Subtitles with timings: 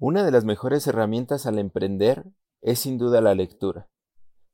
[0.00, 2.24] Una de las mejores herramientas al emprender
[2.62, 3.90] es sin duda la lectura.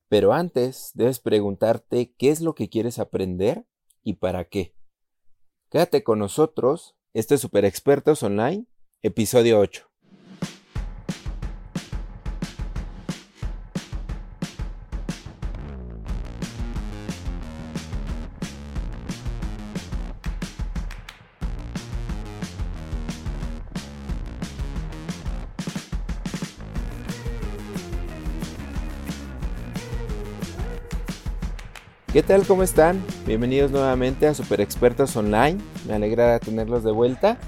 [0.09, 3.67] Pero antes debes preguntarte qué es lo que quieres aprender
[4.03, 4.75] y para qué.
[5.69, 8.65] Quédate con nosotros, este es Super Expertos Online,
[9.03, 9.94] episodio 8.
[32.15, 32.47] ¿Qué tal?
[32.47, 33.03] ¿Cómo están?
[33.27, 35.59] Bienvenidos nuevamente a Super Expertos Online.
[35.89, 37.39] Me alegra tenerlos de vuelta.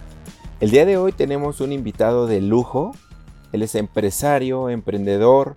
[0.58, 2.90] El día de hoy tenemos un invitado de lujo.
[3.52, 5.56] Él es empresario, emprendedor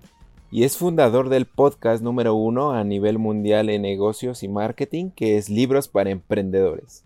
[0.52, 5.38] y es fundador del podcast número uno a nivel mundial en negocios y marketing, que
[5.38, 7.04] es Libros para Emprendedores.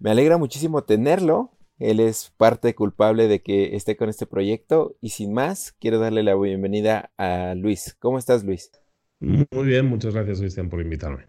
[0.00, 1.52] Me alegra muchísimo tenerlo.
[1.78, 6.24] Él es parte culpable de que esté con este proyecto y sin más, quiero darle
[6.24, 7.96] la bienvenida a Luis.
[8.00, 8.72] ¿Cómo estás, Luis?
[9.20, 11.26] Muy bien, muchas gracias, Cristian, por invitarme.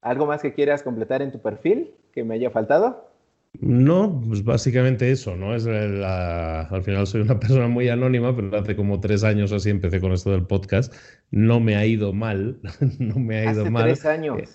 [0.00, 3.08] ¿Algo más que quieras completar en tu perfil que me haya faltado?
[3.60, 5.54] No, pues básicamente eso, ¿no?
[5.54, 10.00] Es al final soy una persona muy anónima, pero hace como tres años así empecé
[10.00, 10.94] con esto del podcast.
[11.30, 12.60] No me ha ido mal,
[12.98, 13.90] no me ha ido mal.
[13.90, 14.38] Hace tres años.
[14.38, 14.48] Eh,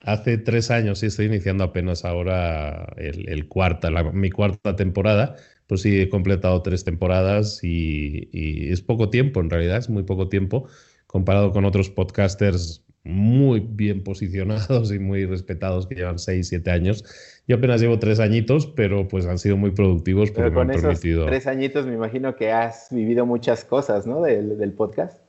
[0.00, 5.36] hace tres años, sí, estoy iniciando apenas ahora el, cuarta, mi cuarta temporada.
[5.66, 10.04] Pues sí, he completado tres temporadas y, y es poco tiempo, en realidad es muy
[10.04, 10.68] poco tiempo
[11.06, 17.04] comparado con otros podcasters muy bien posicionados y muy respetados que llevan 6, 7 años.
[17.46, 21.26] Yo apenas llevo tres añitos, pero pues han sido muy productivos porque me han permitido...
[21.26, 24.22] tres añitos me imagino que has vivido muchas cosas, ¿no?
[24.22, 25.20] Del, podcast.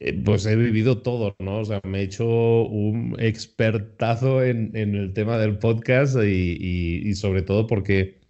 [0.00, 1.58] Eh, pues he vivido todo, ¿no?
[1.58, 7.66] O sea, me he hecho un expertazo en, el tema del podcast y sobre todo
[7.66, 8.25] porque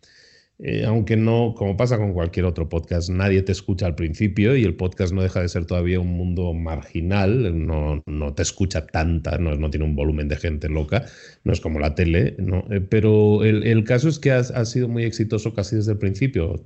[0.59, 4.65] eh, aunque no, como pasa con cualquier otro podcast, nadie te escucha al principio y
[4.65, 9.37] el podcast no deja de ser todavía un mundo marginal, no, no te escucha tanta,
[9.37, 11.05] no, no, tiene un volumen de gente loca,
[11.45, 12.37] no es como la tele.
[12.71, 16.65] Eh, pero el, caso es que ha, sido muy exitoso casi desde el principio.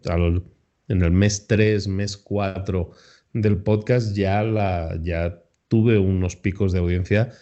[0.88, 2.90] en el mes 3, mes 4
[3.32, 7.32] del podcast ya tuve unos picos de audiencia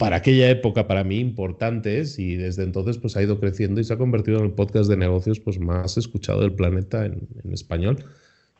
[0.00, 3.92] para aquella época para mí importantes y desde entonces pues ha ido creciendo y se
[3.92, 8.02] ha convertido en el podcast de negocios pues más escuchado del planeta en, español.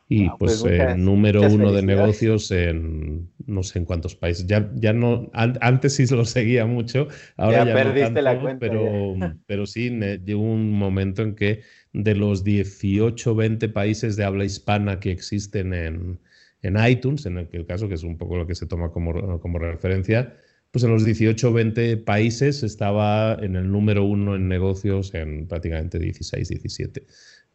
[0.07, 4.45] Y pues, pues número uno de negocios en no sé en cuántos países.
[4.45, 7.07] Ya ya no antes sí lo seguía mucho
[7.37, 9.15] ahora ya, perdiste la cuenta pero
[9.47, 9.89] pero sí
[10.23, 15.73] llegó un momento en que de los 18 20 países de habla hispana que existen
[15.73, 16.19] en,
[16.61, 19.57] en iTunes en el caso que es un poco lo que se toma como, como
[19.57, 20.35] referencia
[20.71, 25.47] pues en los 18 o 20 países estaba en el número uno en negocios en
[25.47, 27.05] prácticamente 16, 17.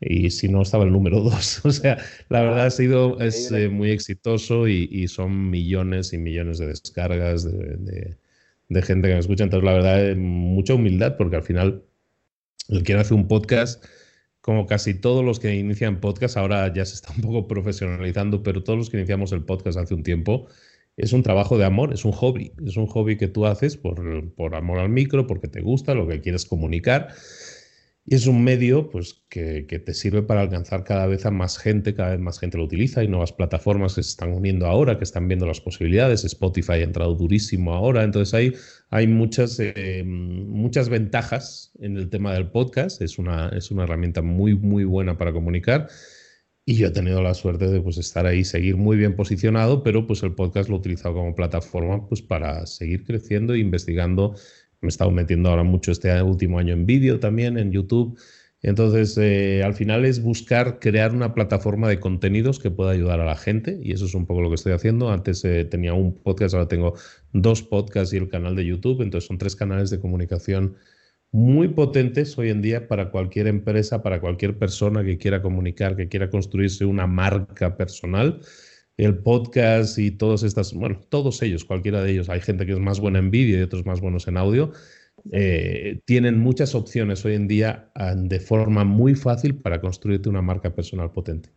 [0.01, 1.61] Y si no, estaba el número dos.
[1.65, 6.59] O sea, la verdad ha sido es, eh, muy exitoso y, son millones y millones
[6.59, 8.17] de descargas de,
[8.83, 9.45] gente que me escucha.
[9.45, 11.83] Entonces, la verdad, mucha humildad porque al final
[12.69, 13.83] el que hace un podcast
[14.41, 18.63] como casi todos los que inician podcast, ahora ya se está un poco profesionalizando, pero
[18.63, 20.47] todos los que iniciamos el podcast hace un tiempo,
[20.97, 24.33] es un trabajo de amor, es un hobby, es un hobby que tú haces por,
[24.35, 27.09] por, amor al micro, porque te gusta, lo que quieres comunicar.
[28.09, 31.59] Y es un medio pues, que, que, te sirve para alcanzar cada vez a más
[31.59, 34.97] gente, cada vez más gente lo utiliza, hay nuevas plataformas que se están uniendo ahora,
[34.97, 38.53] que están viendo las posibilidades, Spotify ha entrado durísimo ahora, entonces hay,
[38.91, 44.23] hay muchas, eh, muchas ventajas en el tema del podcast, es una, es una herramienta
[44.23, 45.89] muy, muy buena para comunicar
[46.69, 50.05] y yo he tenido la suerte de pues, estar ahí, seguir muy bien posicionado, pero
[50.05, 54.35] pues el podcast lo he utilizado como plataforma pues, para seguir creciendo e investigando.
[54.81, 58.19] Me he estado metiendo ahora mucho este último año en vídeo también, en YouTube.
[58.63, 63.25] Entonces, eh, al final es buscar crear una plataforma de contenidos que pueda ayudar a
[63.25, 65.13] la gente y eso es un poco lo que estoy haciendo.
[65.13, 66.95] Antes eh, tenía un podcast, ahora tengo
[67.33, 70.75] dos podcasts y el canal de YouTube, entonces son tres canales de comunicación
[71.33, 76.09] muy potentes hoy en día para cualquier empresa, para cualquier persona que quiera comunicar, que
[76.09, 78.41] quiera construirse una marca personal.
[78.97, 82.79] El podcast y todas estas, bueno, todos ellos, cualquiera de ellos, hay gente que es
[82.79, 84.73] más buena en vídeo y otros más buenos en audio,
[85.33, 90.43] eh, tienen muchas opciones hoy en día ah, de forma muy fácil para construirte una
[90.43, 91.51] marca personal potente.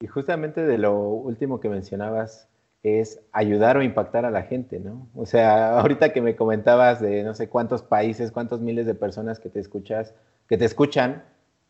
[0.00, 2.48] Y justamente de lo último que mencionabas,
[2.82, 5.06] es ayudar o impactar a la gente, ¿no?
[5.14, 9.38] O sea, ahorita que me comentabas de no sé cuántos países, cuántos miles de personas
[9.38, 10.14] que te escuchas,
[10.48, 11.22] que te escuchan,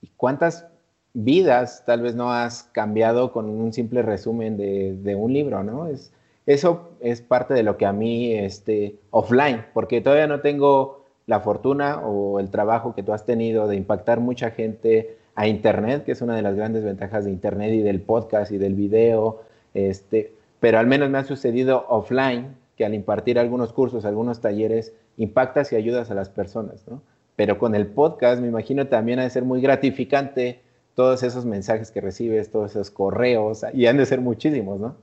[0.03, 0.67] y cuántas
[1.15, 5.87] vidas tal vez no has cambiado con un simple resumen de, un libro, ¿no?
[5.87, 6.13] Es,
[6.47, 11.41] eso es parte de lo que a mí, este, offline, porque todavía no tengo la
[11.41, 16.13] fortuna o el trabajo que tú has tenido de impactar mucha gente a Internet, que
[16.13, 19.43] es una de las grandes ventajas de Internet y del podcast y del video,
[19.73, 24.93] este, pero al menos me ha sucedido offline, que al impartir algunos cursos, algunos talleres,
[25.17, 27.03] impactas y ayudas a las personas, ¿no?
[27.35, 30.61] Pero con el podcast me imagino también ha de ser muy gratificante
[30.95, 34.95] todos esos mensajes que recibes, todos esos correos, y han de ser muchísimos, ¿no?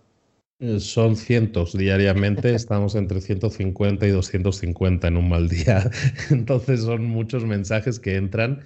[0.62, 5.92] Eh, son cientos diariamente, estamos entre 150 y 250 en un mal día.
[6.30, 8.62] Entonces son muchos mensajes que entran,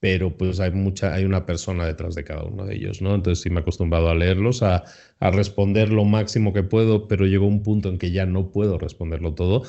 [0.00, 3.14] pero pues hay mucha, hay una persona detrás de cada uno de ellos, ¿no?
[3.14, 4.84] Entonces sí me he acostumbrado a leerlos, a,
[5.20, 8.78] a responder lo máximo que puedo, pero llegó un punto en que ya no puedo
[8.78, 9.62] responderlo todo,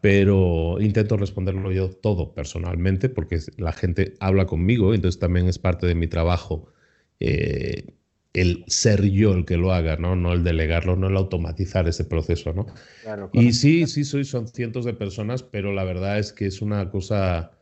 [0.00, 5.86] pero intento responderlo yo todo personalmente, porque la gente habla conmigo, entonces también es parte
[5.86, 6.72] de mi trabajo.
[7.20, 7.94] Eh,
[8.36, 10.14] el ser yo el que lo haga, ¿no?
[10.14, 12.66] No el delegarlo, no el automatizar ese proceso, ¿no?
[13.32, 16.90] y sí, sí, soy, son cientos de personas, pero la verdad es que es una
[16.90, 17.52] cosa,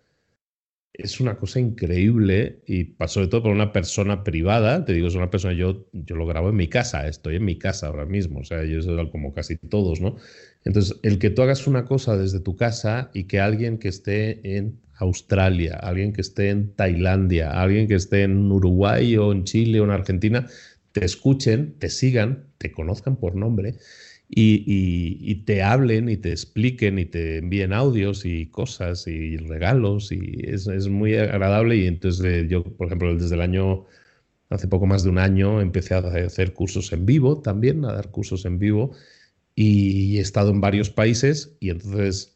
[0.94, 5.28] es una cosa increíble y sobre todo por una persona privada, te digo, es una
[5.28, 8.44] persona, yo, yo lo grabo en mi casa, estoy en mi casa ahora mismo, o
[8.44, 10.16] sea, yo soy como casi todos, ¿no?
[10.64, 14.56] Entonces, el que tú hagas una cosa desde tu casa y que alguien que esté
[14.56, 19.80] en Australia, alguien que esté en Tailandia, alguien que esté en Uruguay o en Chile
[19.80, 20.46] o en Argentina,
[20.92, 23.74] te escuchen, te sigan, te conozcan por nombre
[24.28, 30.40] y, te hablen y te expliquen y te envíen audios y cosas y regalos y
[30.44, 33.84] es, muy agradable y entonces eh, yo, por ejemplo, desde el año,
[34.50, 38.10] hace poco más de un año, empecé a hacer cursos en vivo también, a dar
[38.10, 38.92] cursos en vivo
[39.54, 42.33] y he estado en varios países y entonces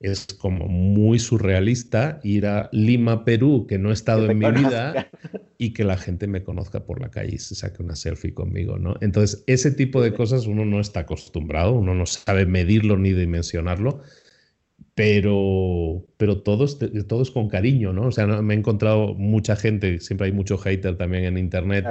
[0.00, 5.08] es como muy surrealista ir a Lima, Perú, que no he estado en mi vida,
[5.58, 8.78] y que la gente me conozca por la calle y se saque una selfie conmigo,
[8.78, 8.94] ¿no?
[9.00, 14.00] Entonces, ese tipo de cosas uno no está acostumbrado, uno no sabe medirlo ni dimensionarlo,
[14.94, 16.78] pero, pero todo, es,
[17.08, 18.06] todo es con cariño, ¿no?
[18.06, 21.86] O sea, me he encontrado mucha gente, siempre hay mucho hater también en Internet,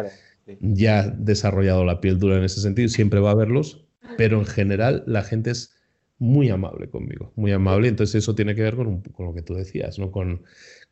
[0.61, 3.85] ya desarrollado la piel dura en ese sentido, siempre va a verlos,
[4.17, 5.76] pero en general la gente es
[6.19, 7.87] muy amable conmigo, muy amable.
[7.87, 10.11] Entonces eso tiene que ver con, lo que tú decías, ¿no?
[10.11, 10.43] Con,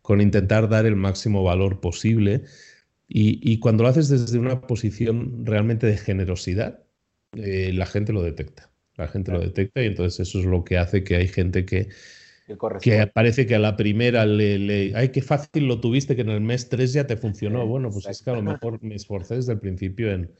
[0.01, 2.43] con, intentar dar el máximo valor posible.
[3.07, 6.83] Y, cuando lo haces desde una posición realmente de generosidad,
[7.33, 8.71] eh, la gente lo detecta.
[8.97, 11.89] La gente lo detecta y entonces eso es lo que hace que hay gente que,
[12.81, 16.29] que parece que a la primera le, le, ay, qué fácil lo tuviste, que en
[16.29, 17.65] el mes 3 ya te funcionó.
[17.67, 20.31] Bueno, pues es que a lo mejor me esforcé desde el principio en,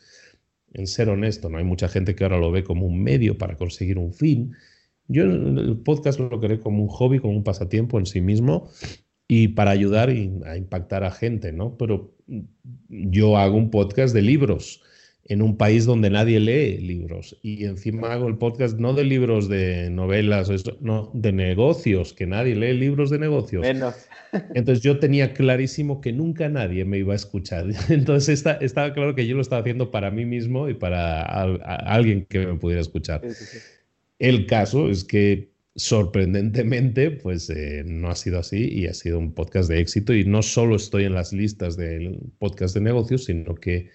[0.74, 1.50] en ser honesto.
[1.50, 4.56] No hay mucha gente que ahora lo ve como un medio para conseguir un fin
[5.08, 8.70] yo el podcast lo queré como un hobby, como un pasatiempo en sí mismo
[9.28, 11.78] y para ayudar a impactar a gente, ¿no?
[11.78, 12.14] Pero
[12.90, 14.82] yo hago un podcast de libros
[15.28, 19.50] en un país donde nadie lee libros y encima hago el podcast no de libros
[19.50, 23.64] de novelas, no, de negocios, que nadie lee libros de negocios.
[23.64, 23.96] Menos.
[24.54, 27.66] Entonces yo tenía clarísimo que nunca nadie me iba a escuchar.
[27.90, 32.46] Entonces estaba claro que yo lo estaba haciendo para mí mismo y para alguien que
[32.46, 33.22] me pudiera escuchar.
[33.24, 33.75] Sí, sí, sí.
[34.26, 39.36] El caso es que sorprendentemente, pues eh, no ha sido así y ha sido un
[39.36, 43.54] podcast de éxito y no solo estoy en las listas del podcast de negocios, sino
[43.54, 43.92] que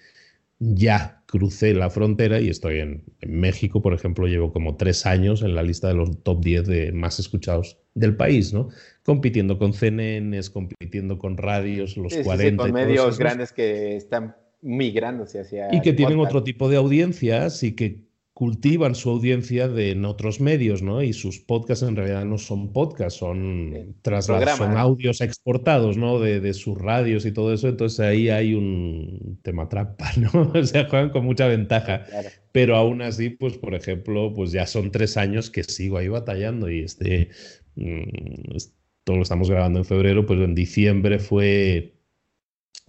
[0.59, 5.53] ya crucé la frontera y estoy en, México, por ejemplo, llevo como tres años en
[5.53, 8.69] la lista de los top 10 de más escuchados del país, ¿no?
[9.03, 12.63] Compitiendo con CNNs, compitiendo con radios, los 40.
[12.63, 15.75] con medios grandes que están migrándose hacia...
[15.75, 20.39] Y que tienen otro tipo de audiencias y que cultivan su audiencia de, en otros
[20.39, 21.03] medios, ¿no?
[21.03, 26.19] Y sus podcasts en realidad no son podcasts, son, son audios exportados, ¿no?
[26.19, 27.67] De, sus radios y todo eso.
[27.67, 30.51] Entonces ahí hay un tema trampa, ¿no?
[30.53, 32.05] o sea, juegan con mucha ventaja.
[32.51, 36.69] Pero aún así, pues, por ejemplo, pues ya son tres años que sigo ahí batallando
[36.69, 37.29] y este,
[37.75, 38.57] mm,
[39.03, 41.95] todo lo estamos grabando en febrero, pues en diciembre fue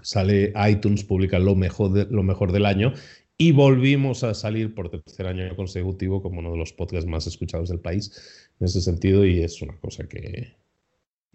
[0.03, 2.93] sale iTunes, publica lo mejor, lo mejor del año
[3.39, 7.69] y volvimos a salir por tercer año consecutivo como uno de los podcasts más escuchados
[7.69, 10.57] del país en ese sentido y es una cosa que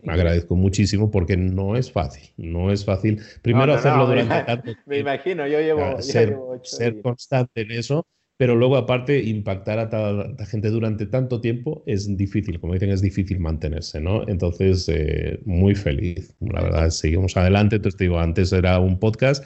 [0.03, 3.19] me agradezco muchísimo porque no es fácil, no es fácil.
[3.41, 8.05] Primero hacerlo durante tanto Me imagino, yo llevo, ser, ser constante en eso,
[8.37, 13.01] pero luego aparte impactar a tanta gente durante tanto tiempo es difícil, como dicen, es
[13.01, 14.27] difícil mantenerse, ¿no?
[14.27, 17.77] Entonces, eh, muy feliz, la verdad, seguimos adelante.
[17.77, 19.43] Entonces, te digo, antes era un podcast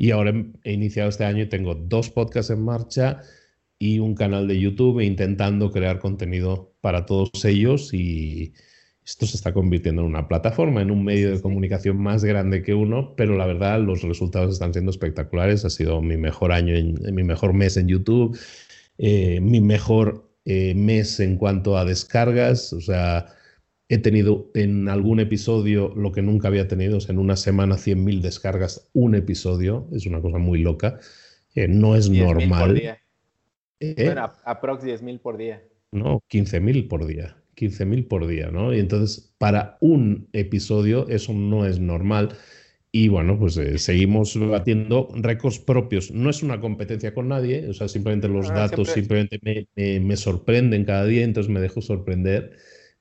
[0.00, 0.32] y ahora
[0.64, 3.20] he iniciado este año y tengo dos podcasts en marcha
[3.78, 8.54] y un canal de YouTube intentando crear contenido para todos ellos y
[9.04, 12.72] esto se está convirtiendo en una plataforma, en un medio de comunicación más grande que
[12.72, 15.66] uno, pero la verdad los resultados están siendo espectaculares.
[15.66, 18.38] Ha sido mi mejor año, en, mi mejor mes en YouTube,
[18.96, 23.26] eh, mi mejor eh, mes en cuanto a descargas, o sea,
[23.92, 27.74] He tenido en algún episodio lo que nunca había tenido, o sea, en una semana
[27.74, 31.00] 100.000 descargas, un episodio, es una cosa muy loca.
[31.56, 32.68] Eh, no es normal.
[32.68, 32.98] Por día.
[33.80, 34.04] ¿Eh?
[34.04, 35.64] Bueno, aprox 10.000 por día.
[35.90, 37.36] No, 15.000 por día.
[37.56, 38.72] 15.000 por día, ¿no?
[38.72, 42.36] Y entonces, para un episodio, eso no es normal.
[42.92, 46.12] Y bueno, pues eh, seguimos batiendo récords propios.
[46.12, 50.16] No es una competencia con nadie, o sea, simplemente los ah, datos simplemente me, me,
[50.16, 52.56] sorprenden cada día, entonces me dejo sorprender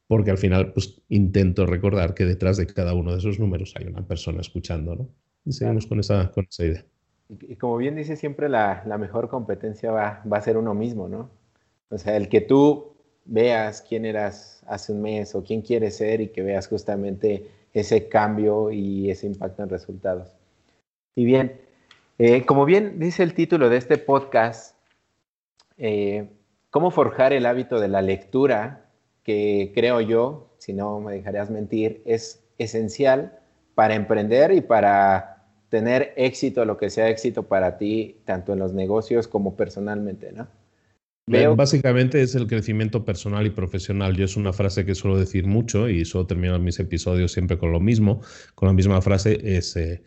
[0.09, 3.85] porque al final pues intento recordar que detrás de cada uno de esos números hay
[3.85, 5.07] una persona escuchando, ¿no?
[5.45, 6.85] Y seguimos con, esa, con esa idea.
[7.47, 11.07] Y, como bien dice siempre, la, la mejor competencia va, va, a ser uno mismo,
[11.07, 11.29] ¿no?
[11.89, 16.21] O sea, el que tú veas quién eras hace un mes o quién quieres ser
[16.21, 20.31] y que veas justamente ese cambio y ese impacto en resultados.
[21.13, 21.61] Y bien,
[22.17, 24.75] eh, como bien dice el título de este podcast,
[25.77, 26.31] eh,
[26.71, 28.88] ¿cómo forjar el hábito de la lectura
[29.29, 33.37] que creo yo, si no me dejarías mentir, es esencial
[33.75, 38.73] para emprender y para tener éxito, lo que sea éxito para ti, tanto en los
[38.73, 40.47] negocios como personalmente, ¿no?
[41.55, 44.15] Básicamente es el crecimiento personal y profesional.
[44.15, 47.71] Yo es una frase que suelo decir mucho y suelo terminar mis episodios siempre con
[47.71, 48.21] lo mismo,
[48.55, 50.01] con la misma frase, es eh,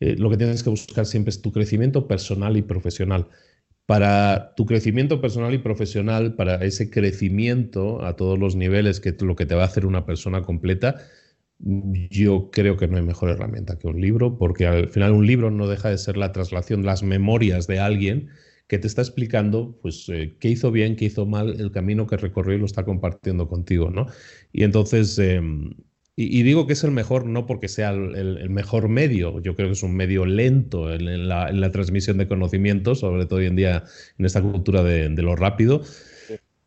[0.00, 3.28] eh, lo que tienes que buscar siempre es tu crecimiento personal y profesional
[3.86, 9.36] para tu crecimiento personal y profesional, para ese crecimiento a todos los niveles, que lo
[9.36, 10.96] que te va a hacer una persona completa,
[11.58, 15.50] yo creo que no hay mejor herramienta que un libro, porque al final un libro
[15.50, 18.30] no deja de ser la traslación, las memorias de alguien
[18.66, 22.16] que te está explicando pues eh, qué hizo bien, qué hizo mal, el camino que
[22.16, 24.06] recorrió y lo está compartiendo contigo, ¿no?
[24.52, 25.74] Y entonces em,
[26.16, 29.72] y, digo que es el mejor no porque sea el, mejor medio, yo creo que
[29.72, 33.84] es un medio lento en, la, transmisión de conocimientos, sobre todo hoy en día
[34.18, 35.82] en esta cultura de, lo rápido,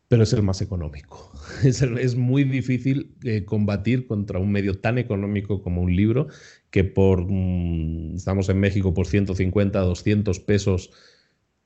[0.08, 1.32] pero es el más económico.
[1.64, 6.28] Es, es muy difícil eh, combatir contra un medio tan económico como un libro,
[6.70, 10.90] que por, mm, estamos en México, por 150, 200 pesos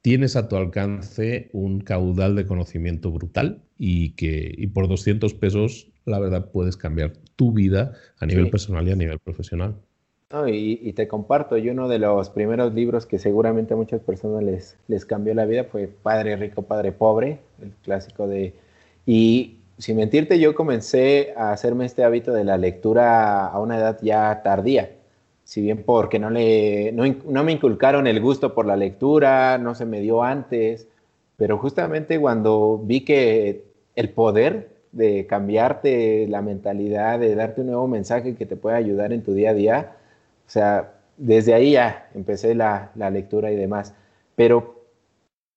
[0.03, 5.92] tienes a tu alcance un caudal de conocimiento brutal y que y por 200 pesos,
[6.05, 9.75] la verdad, puedes cambiar tu vida a nivel personal y a nivel profesional.
[10.49, 14.77] y, te comparto, y uno de los primeros libros que seguramente a muchas personas les,
[14.89, 18.55] les cambió la vida fue Padre Rico, Padre Pobre, el clásico de...
[19.05, 23.99] Y sin mentirte, yo comencé a hacerme este hábito de la lectura a una edad
[24.01, 24.91] ya tardía
[25.45, 29.85] si bien porque no, le, no, me inculcaron el gusto por la lectura, no se
[29.85, 30.89] me dio antes,
[31.37, 33.65] pero justamente cuando vi que
[33.97, 39.13] el poder de cambiarte la mentalidad, de darte un nuevo mensaje que te puede ayudar
[39.13, 39.97] en tu día a día,
[40.47, 43.95] o sea, desde ahí ya empecé la, lectura y demás.
[44.37, 44.85] Pero,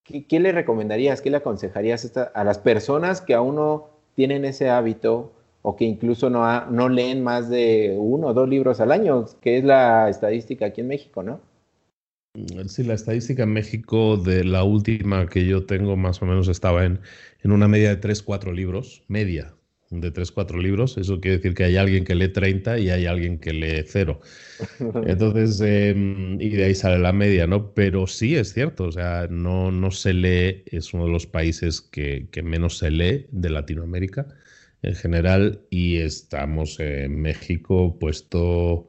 [0.04, 5.34] ¿qué, le recomendarías, qué le aconsejarías a las personas que aún no tienen ese hábito
[5.62, 9.58] o que incluso no, no leen más de uno o dos libros al año, que
[9.58, 11.40] es la estadística aquí en México, ¿no?
[12.68, 16.86] Sí, la estadística en México de la última que yo tengo más o menos estaba
[16.86, 17.00] en,
[17.44, 19.56] en una media de tres, cuatro libros, media
[19.90, 20.98] de tres, cuatro libros.
[20.98, 24.20] Eso quiere decir que hay alguien que lee 30 y hay alguien que lee cero.
[25.06, 27.74] Entonces, em, y de ahí sale la media, ¿no?
[27.74, 31.82] Pero sí es cierto, o sea, no, no se lee, es uno de los países
[31.82, 34.28] que, que menos se lee de Latinoamérica
[34.82, 38.88] en general y estamos en México puesto,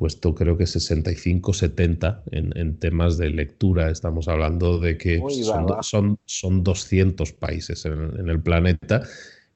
[0.00, 3.90] puesto creo que 65-70 en, en, temas de lectura.
[3.90, 9.02] Estamos hablando de que son, son, son, 200 países en, en el planeta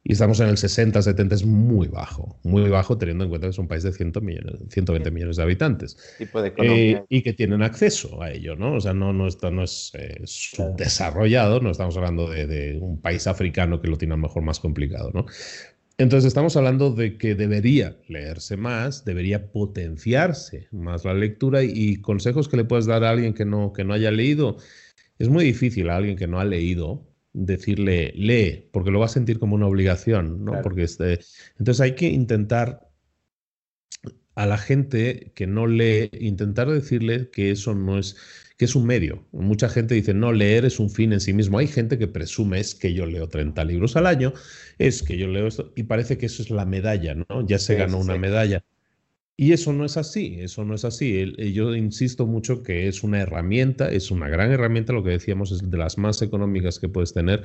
[0.07, 3.53] y estamos en el 60, 70, es muy bajo, muy bajo teniendo en cuenta que
[3.53, 5.97] es un país de 100 millones, 120 millones de habitantes.
[6.59, 8.75] Eh, y que tienen acceso a ello, ¿no?
[8.75, 10.23] O sea, no, no, no es eh,
[10.77, 14.61] desarrollado, no estamos hablando de, un país africano que lo tiene a lo mejor más
[14.61, 15.25] complicado, ¿no?
[15.97, 22.49] Entonces estamos hablando de que debería leerse más, debería potenciarse más la lectura y, consejos
[22.49, 24.57] que le puedes dar a alguien que no, que no haya leído.
[25.19, 29.09] Es muy difícil a alguien que no ha leído decirle lee, porque lo va a
[29.09, 30.61] sentir como una obligación, ¿no?
[30.63, 31.21] Porque este,
[31.59, 32.91] entonces hay que intentar
[34.35, 38.17] a la gente que no lee, intentar decirle que eso no es,
[38.57, 39.27] que es un medio.
[39.33, 41.59] Mucha gente dice, no, leer es un fin en sí mismo.
[41.59, 44.33] Hay gente que presume es que yo leo 30 libros al año,
[44.79, 47.47] es que yo leo esto, y parece que eso es la medalla, ¿no?
[47.47, 48.65] Ya se ganó una medalla.
[49.37, 51.33] Y eso no es así, eso no es así.
[51.53, 55.69] Yo insisto mucho que es una herramienta, es una gran herramienta, lo que decíamos es
[55.69, 57.43] de las más económicas que puedes tener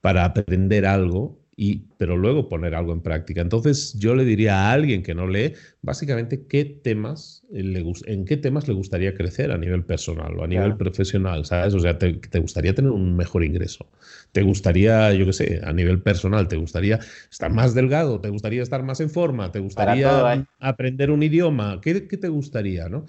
[0.00, 3.40] para aprender algo y, pero luego poner algo en práctica.
[3.40, 8.36] Entonces yo le diría a alguien que no lee, básicamente, qué temas le, en qué
[8.36, 11.74] temas le gustaría crecer a nivel personal o a nivel profesional, ¿sabes?
[11.74, 13.86] O sea, te, gustaría tener un mejor ingreso,
[14.32, 16.98] te gustaría, yo qué sé, a nivel personal, te gustaría
[17.30, 22.08] estar más delgado, te gustaría estar más en forma, te gustaría aprender un idioma, ¿Qué,
[22.08, 23.06] ¿qué te gustaría, no?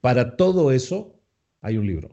[0.00, 1.18] Para todo eso
[1.60, 2.10] hay un libro.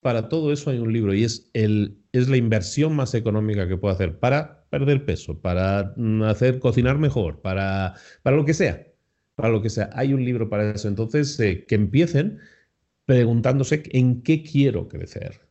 [0.00, 3.76] Para todo eso hay un libro y es, el, es la inversión más económica que
[3.76, 5.94] puedo hacer para perder peso, para
[6.26, 8.86] hacer cocinar mejor, para, para lo que sea.
[9.34, 9.90] Para lo que sea.
[9.92, 10.88] Hay un libro para eso.
[10.88, 12.38] Entonces, eh, que empiecen
[13.04, 15.48] preguntándose en qué quiero crecer.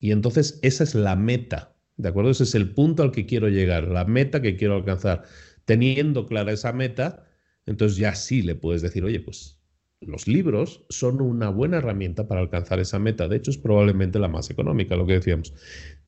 [0.00, 2.30] Y entonces esa es la meta, ¿de acuerdo?
[2.30, 5.24] Ese es el punto al que quiero llegar, la meta que quiero alcanzar.
[5.64, 7.26] Teniendo clara esa meta,
[7.66, 9.60] entonces ya sí le puedes decir, oye, pues
[10.00, 13.28] los libros son una buena herramienta para alcanzar esa meta.
[13.28, 15.52] De hecho, es probablemente la más económica, lo que decíamos.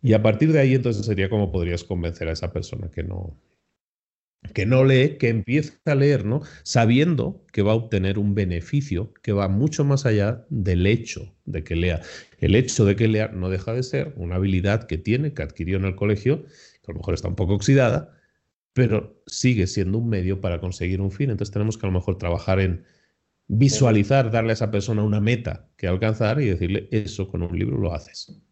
[0.02, 3.38] Y a partir de ahí, entonces sería como podrías convencer a esa persona que no,
[4.52, 6.42] que no lee, que empiece a leer, ¿no?
[6.64, 11.62] Sabiendo que va a obtener un beneficio que va mucho más allá del hecho de
[11.62, 12.02] que lea.
[12.38, 15.76] El hecho de que lea no deja de ser una habilidad que tiene, que adquirió
[15.76, 18.18] en el colegio, que a lo mejor está un poco oxidada,
[18.73, 21.30] pero sigue siendo un medio para conseguir un fin.
[21.30, 22.85] Entonces tenemos que a lo mejor trabajar en
[23.47, 27.78] visualizar, darle a esa persona una meta que alcanzar y decirle, eso con un libro
[27.78, 28.42] lo haces.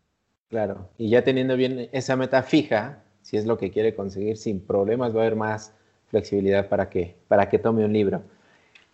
[0.50, 4.60] Claro, y ya teniendo bien esa meta fija, si es lo que quiere conseguir, sin
[4.60, 5.72] problemas va a haber más
[6.08, 8.22] flexibilidad para que, para que tome un libro.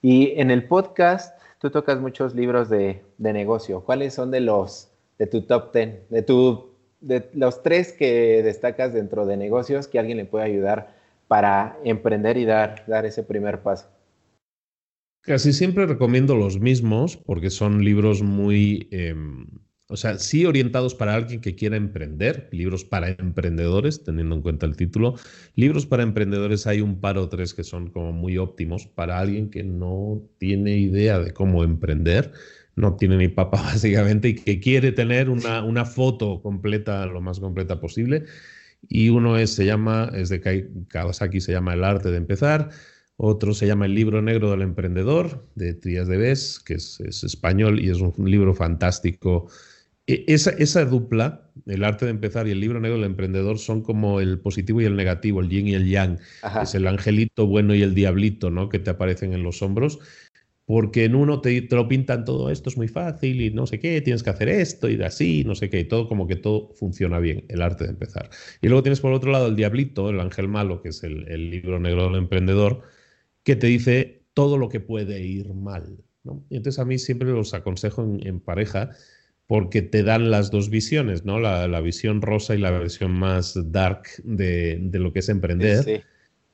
[0.03, 3.81] Y en el podcast, tú tocas muchos libros de, de negocio.
[3.81, 8.93] ¿Cuáles son de los de tu top ten, de, tu, de los tres que destacas
[8.93, 10.95] dentro de negocios que alguien le puede ayudar
[11.29, 13.89] para emprender y dar, dar ese primer paso?
[15.23, 19.47] Casi siempre recomiendo los mismos porque son libros muy, em,
[19.88, 24.66] o sea, sí orientados para alguien que quiera emprender, libros para emprendedores, teniendo en cuenta
[24.66, 25.14] el título.
[25.55, 29.49] Libros para emprendedores hay un par o tres que son como muy óptimos para alguien
[29.49, 32.33] que no tiene idea de cómo emprender,
[32.75, 37.38] no tiene ni papa básicamente y que quiere tener una, una foto completa, lo más
[37.38, 38.25] completa posible.
[38.88, 40.40] Y uno es, se llama, es de
[40.88, 42.71] Kawasaki, se llama El arte de empezar.
[43.16, 47.81] Otro se llama El libro negro del emprendedor, de Trías de Bes, que es, español
[47.81, 49.49] y es un libro fantástico.
[50.07, 53.83] E, esa, esa, dupla, el arte de empezar y el libro negro del emprendedor, son
[53.83, 56.19] como el positivo y el negativo, el yin y el yang.
[56.63, 58.69] Es el angelito bueno y el diablito, ¿no?
[58.69, 59.99] Que te aparecen en los hombros.
[60.65, 63.78] Porque en uno te, te, lo pintan todo esto es muy fácil y no sé
[63.78, 66.35] qué, tienes que hacer esto y de así, no sé qué, y todo como que
[66.35, 68.30] todo funciona bien, el arte de empezar.
[68.61, 71.50] Y luego tienes por otro lado el diablito, el ángel malo, que es el, el
[71.50, 72.83] libro negro del emprendedor,
[73.45, 75.99] que te dice todo lo que puede ir mal.
[76.50, 78.91] Y entonces a mí siempre los aconsejo en, pareja
[79.47, 81.39] porque te dan las dos visiones, ¿no?
[81.39, 86.04] La, visión rosa y la versión más dark de, lo que es emprender.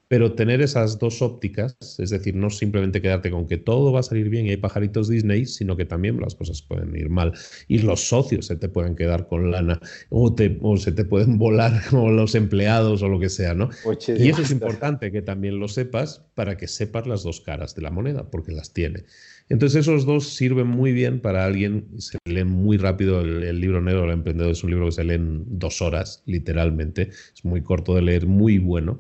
[0.09, 4.03] Pero tener esas dos ópticas, es decir, no simplemente quedarte con que todo va a
[4.03, 7.33] salir bien y hay pajaritos Disney, sino que también las cosas pueden ir mal.
[7.67, 11.39] Y los socios se te pueden quedar con lana o, te, o se te pueden
[11.39, 13.71] volar como los empleados o lo que sea, ¿no?
[14.07, 17.81] y eso es importante que también lo sepas para que sepas las dos caras de
[17.81, 19.05] la moneda, porque las tiene.
[19.53, 24.01] Entonces esos dos sirven muy bien para alguien, se lee muy rápido el, libro negro
[24.01, 27.95] del emprendedor, es un libro que se lee en dos horas, literalmente, es muy corto
[27.95, 28.99] de leer, muy bueno.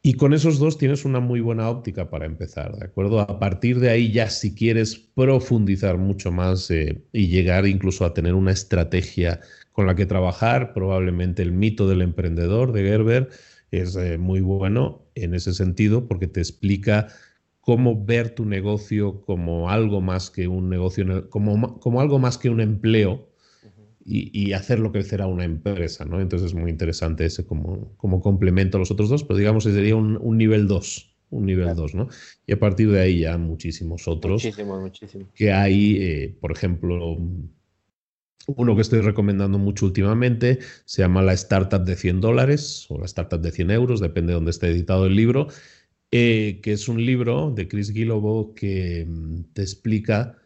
[0.00, 3.18] Y con esos dos tienes una muy buena óptica para empezar, ¿de acuerdo?
[3.18, 8.14] A partir de ahí ya si quieres profundizar mucho más eh, y llegar incluso a
[8.14, 9.40] tener una estrategia
[9.72, 13.28] con la que trabajar, probablemente el mito del emprendedor de Gerber
[13.72, 17.08] es eh, muy bueno en ese sentido porque te explica
[17.62, 22.50] cómo ver tu negocio como algo más que un negocio, como, como algo más que
[22.50, 23.28] un empleo
[24.04, 26.20] y, hacerlo crecer a una empresa, ¿no?
[26.20, 29.72] Entonces es muy interesante ese como, como complemento a los otros dos, pero digamos que
[29.72, 32.08] sería un, un nivel 2, un nivel 2, ¿no?
[32.44, 34.44] Y a partir de ahí ya muchísimos otros.
[34.44, 35.28] Muchísimos, muchísimos.
[35.32, 37.16] Que hay, eh, por ejemplo,
[38.46, 43.06] uno que estoy recomendando mucho últimamente se llama La Startup de 100 dólares o La
[43.06, 45.46] Startup de 100 euros, depende de dónde esté editado el libro,
[46.12, 50.36] eh, que es un libro de Chris Guillebeau que mm, te explica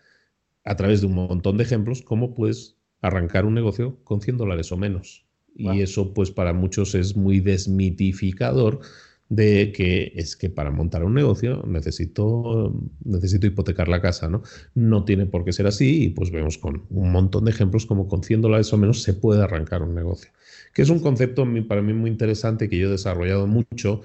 [0.64, 4.72] a través de un montón de ejemplos cómo puedes arrancar un negocio con 100 dólares
[4.72, 5.26] o menos.
[5.58, 8.80] Y eso pues para muchos es muy desmitificador
[9.28, 12.74] de que es que para montar un negocio necesito,
[13.04, 14.42] necesito hipotecar la casa, ¿no?
[14.74, 18.06] No tiene por qué ser así y pues vemos con un montón de ejemplos como
[18.06, 20.30] con 100 dólares o menos se puede arrancar un negocio.
[20.74, 24.02] Que es un concepto para mí muy interesante que yo he desarrollado mucho.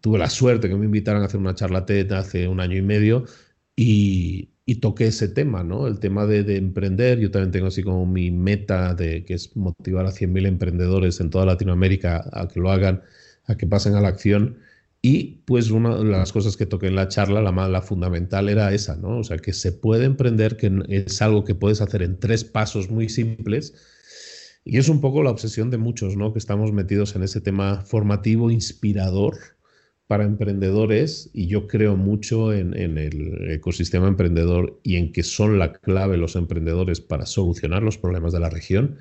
[0.00, 2.82] Tuve la suerte que me invitaran a hacer una charla TED hace un año y
[2.82, 3.24] medio
[3.76, 5.86] y, y toqué ese tema, ¿no?
[5.86, 7.18] El tema de, emprender.
[7.18, 11.30] Yo también tengo así como mi meta de que es motivar a 100.000 emprendedores en
[11.30, 13.02] toda Latinoamérica a que lo hagan,
[13.44, 14.58] a que pasen a la acción.
[15.02, 18.72] Y pues una de las cosas que toqué en la charla, la, la fundamental era
[18.72, 19.18] esa, ¿no?
[19.18, 22.88] O sea, que se puede emprender, que es algo que puedes hacer en tres pasos
[22.90, 23.74] muy simples.
[24.64, 26.32] Y es un poco la obsesión de muchos, ¿no?
[26.32, 29.36] Que estamos metidos en ese tema formativo, inspirador,
[30.12, 35.72] para emprendedores y yo creo mucho en, el ecosistema emprendedor y en que son la
[35.72, 38.98] clave los emprendedores para solucionar los problemas de la región,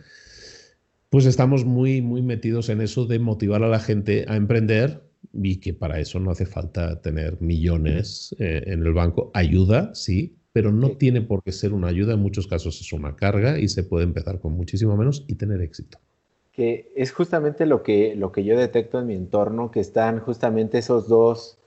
[1.09, 5.57] pues estamos muy, muy metidos en eso de motivar a la gente a emprender y
[5.57, 9.31] que para eso no hace falta tener millones eh, en el banco.
[9.33, 13.15] Ayuda, sí, pero no tiene por qué ser una ayuda, en muchos casos es una
[13.15, 15.97] carga y se puede empezar con muchísimo menos y tener éxito.
[16.51, 20.77] Que es justamente lo que, lo que yo detecto en mi entorno, que están justamente
[20.77, 21.57] esos dos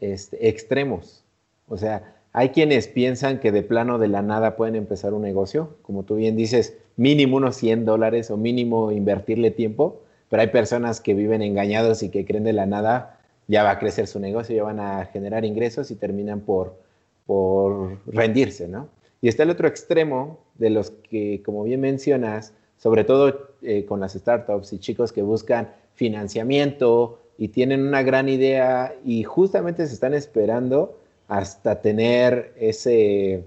[0.00, 1.22] este, extremos.
[1.68, 5.76] O sea, hay quienes piensan que de plano de la nada pueden empezar un negocio,
[5.82, 11.00] como tú bien dices, mínimo unos 100 dólares o mínimo invertirle tiempo, pero hay personas
[11.00, 14.54] que viven engañados y que creen de la nada ya va a crecer su negocio,
[14.54, 16.78] ya van a generar ingresos y terminan por,
[17.30, 18.88] por rendirse, ¿no?
[19.20, 24.00] Y está el otro extremo de los que, como bien mencionas, sobre todo eh, con
[24.00, 29.94] las startups y chicos que buscan financiamiento y tienen una gran idea y justamente se
[29.94, 33.44] están esperando hasta tener ese,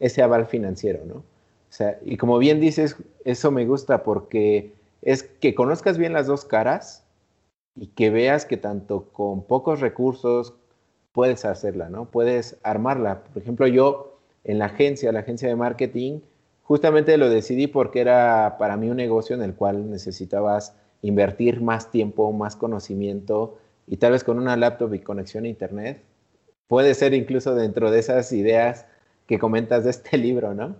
[0.00, 1.16] ese aval financiero, ¿no?
[1.16, 1.22] O
[1.68, 2.96] sea, y como bien dices,
[3.26, 4.72] eso me gusta porque
[5.02, 7.04] es que conozcas bien las dos caras
[7.74, 10.54] y que veas que tanto con pocos recursos
[11.16, 12.04] puedes hacerla, ¿no?
[12.04, 13.24] Puedes armarla.
[13.24, 16.20] Por ejemplo, yo en la agencia, la agencia de marketing,
[16.66, 21.92] Justamente lo decidí porque era para mí un negocio en el cual necesitabas invertir más
[21.92, 26.02] tiempo, más conocimiento y tal vez con una laptop y conexión a internet.
[26.66, 28.86] Puede ser incluso dentro de esas ideas
[29.28, 30.74] que comentas de este libro, ¿no?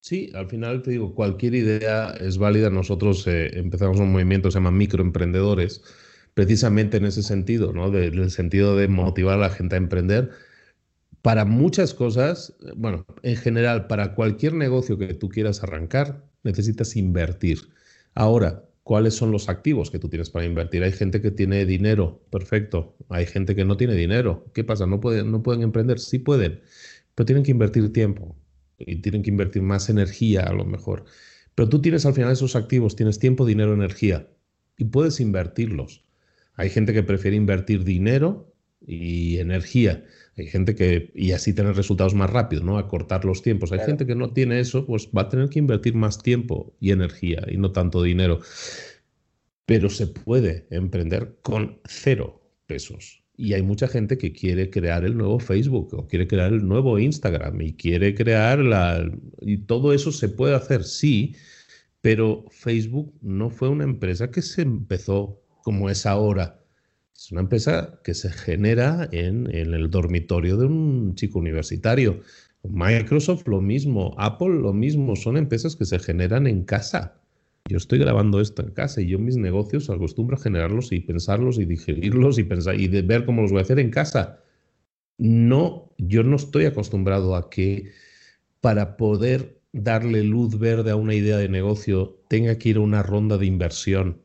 [0.00, 2.70] Sí, al final te digo, cualquier idea es válida.
[2.70, 5.82] Nosotros eh, empezamos un movimiento que se llama microemprendedores,
[6.34, 7.90] precisamente en ese sentido, ¿no?
[7.90, 10.30] del sentido de motivar a la gente a emprender
[11.24, 17.60] para muchas cosas, bueno, en general, para cualquier negocio que tú quieras arrancar, necesitas invertir.
[18.14, 20.82] Ahora, ¿cuáles son los activos que tú tienes para invertir?
[20.82, 22.94] Hay gente que tiene dinero, perfecto.
[23.08, 24.44] Hay gente que no tiene dinero.
[24.52, 24.84] ¿Qué pasa?
[24.84, 25.98] ¿No pueden, no pueden emprender?
[25.98, 26.60] Sí pueden,
[27.14, 28.36] pero tienen que invertir tiempo
[28.76, 31.06] y tienen que invertir más energía a lo mejor.
[31.54, 34.28] Pero tú tienes al final esos activos, tienes tiempo, dinero, energía
[34.76, 36.03] y puedes invertirlos.
[36.54, 38.52] Hay gente que prefiere invertir dinero
[38.86, 40.04] y energía
[40.36, 42.78] hay gente que, y así tener resultados más rápidos, ¿no?
[42.78, 43.70] Acortar los tiempos.
[43.70, 46.90] Hay gente que no tiene eso, pues va a tener que invertir más tiempo y
[46.90, 48.40] energía y no tanto dinero.
[49.64, 53.22] Pero se puede emprender con cero pesos.
[53.36, 56.98] Y hay mucha gente que quiere crear el nuevo Facebook o quiere crear el nuevo
[56.98, 59.08] Instagram y quiere crear la...
[59.40, 61.36] Y todo eso se puede hacer, sí,
[62.00, 66.64] pero Facebook no fue una empresa que se empezó como es ahora
[67.16, 72.20] es una empresa que se genera en, el dormitorio de un chico universitario.
[72.64, 77.20] Microsoft lo mismo, Apple lo mismo, son empresas que se generan en casa.
[77.66, 81.58] Yo estoy grabando esto en casa y yo mis negocios acostumbro a generarlos y pensarlos
[81.58, 84.40] y digerirlos y pensar y de ver cómo los voy a hacer en casa.
[85.16, 87.92] No, yo no estoy acostumbrado a que
[88.60, 93.02] para poder darle luz verde a una idea de negocio tenga que ir a una
[93.02, 94.23] ronda de inversión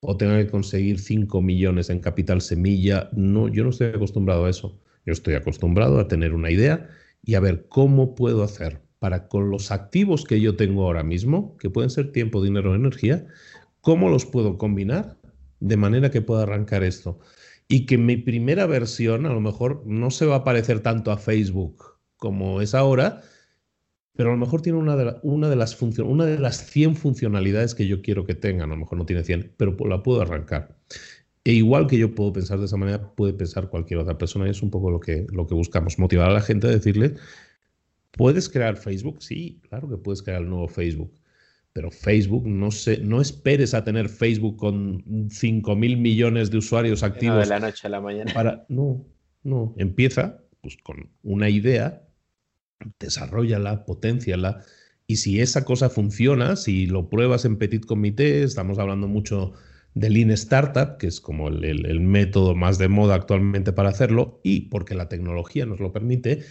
[0.00, 3.08] o tenga que conseguir 5 millones en capital semilla.
[3.12, 4.78] No, yo no estoy acostumbrado a eso.
[5.04, 6.88] Yo estoy acostumbrado a tener una idea
[7.24, 11.56] y a ver cómo puedo hacer para con los activos que yo tengo ahora mismo,
[11.58, 13.26] que pueden ser tiempo, dinero, energía,
[13.80, 15.16] cómo los puedo combinar
[15.60, 17.18] de manera que pueda arrancar esto.
[17.68, 21.18] Y que mi primera versión a lo mejor no se va a parecer tanto a
[21.18, 21.84] Facebook
[22.16, 23.22] como es ahora,
[24.18, 27.76] pero a lo mejor tiene una de, una de las una de las 100 funcionalidades
[27.76, 30.76] que yo quiero que tengan, a lo mejor no tiene 100, pero la puedo arrancar.
[31.44, 34.50] E igual que yo puedo pensar de esa manera, puede pensar cualquier otra persona y
[34.50, 37.14] es un poco lo que, lo que buscamos, motivar a la gente a decirle,
[38.10, 39.22] ¿puedes crear Facebook?
[39.22, 41.12] Sí, claro que puedes crear el nuevo Facebook,
[41.72, 47.04] pero Facebook, no, sé, no esperes a tener Facebook con 5 mil millones de usuarios
[47.04, 47.38] activos.
[47.38, 48.34] de la noche a la mañana.
[48.34, 49.06] Para, no,
[49.44, 52.07] no, empieza pues, con una idea
[52.98, 54.62] desarrollala, potenciala.
[55.06, 59.54] Y si esa cosa funciona, si lo pruebas en petit comité, estamos hablando mucho
[59.94, 64.68] de Lean Startup, que es como el, método más de moda actualmente para hacerlo, y
[64.68, 66.44] porque la tecnología nos lo permite,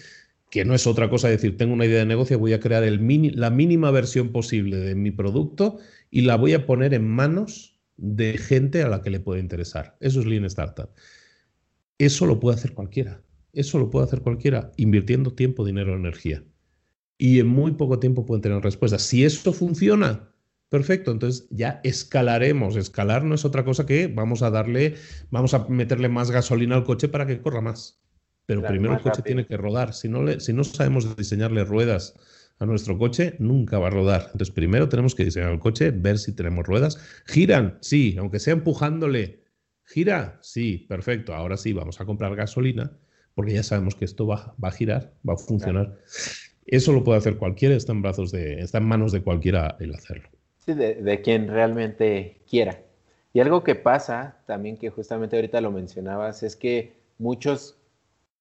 [0.49, 3.49] que no es otra cosa decir, tengo una idea de negocio, voy a crear la
[3.49, 5.77] mínima versión posible de mi producto
[6.09, 9.97] y la voy a poner en manos de gente a la que le puede interesar.
[9.99, 10.89] Eso es Lean Startup.
[11.97, 13.21] Eso lo puede hacer cualquiera.
[13.53, 16.43] Eso lo puede hacer cualquiera, invirtiendo tiempo, dinero, energía.
[17.17, 19.01] Y en muy poco tiempo pueden tener respuestas.
[19.01, 20.31] Si esto funciona,
[20.69, 22.75] perfecto, entonces ya escalaremos.
[22.75, 24.95] Escalar no es otra cosa que vamos a darle,
[25.31, 28.01] vamos a meterle más gasolina al coche para que corra más.
[28.45, 29.93] Pero primero el coche tiene que rodar.
[29.93, 32.13] Si no, le, si no sabemos diseñarle ruedas
[32.59, 34.29] a nuestro coche, nunca va a rodar.
[34.31, 36.97] Entonces primero tenemos que diseñar el coche, ver si tenemos ruedas.
[37.25, 39.43] Giran, sí, aunque sea empujándole.
[39.83, 41.33] Gira, sí, perfecto.
[41.33, 42.97] Ahora sí, vamos a comprar gasolina
[43.37, 45.95] porque ya sabemos que esto va, va a girar, va a funcionar.
[46.65, 49.93] Eso lo puede hacer cualquiera, está en, brazos de, está en manos de cualquiera el
[49.93, 50.27] hacerlo.
[50.65, 52.81] Sí, de, de quien realmente quiera.
[53.33, 57.77] Y algo que pasa también que justamente ahorita lo mencionabas es que muchos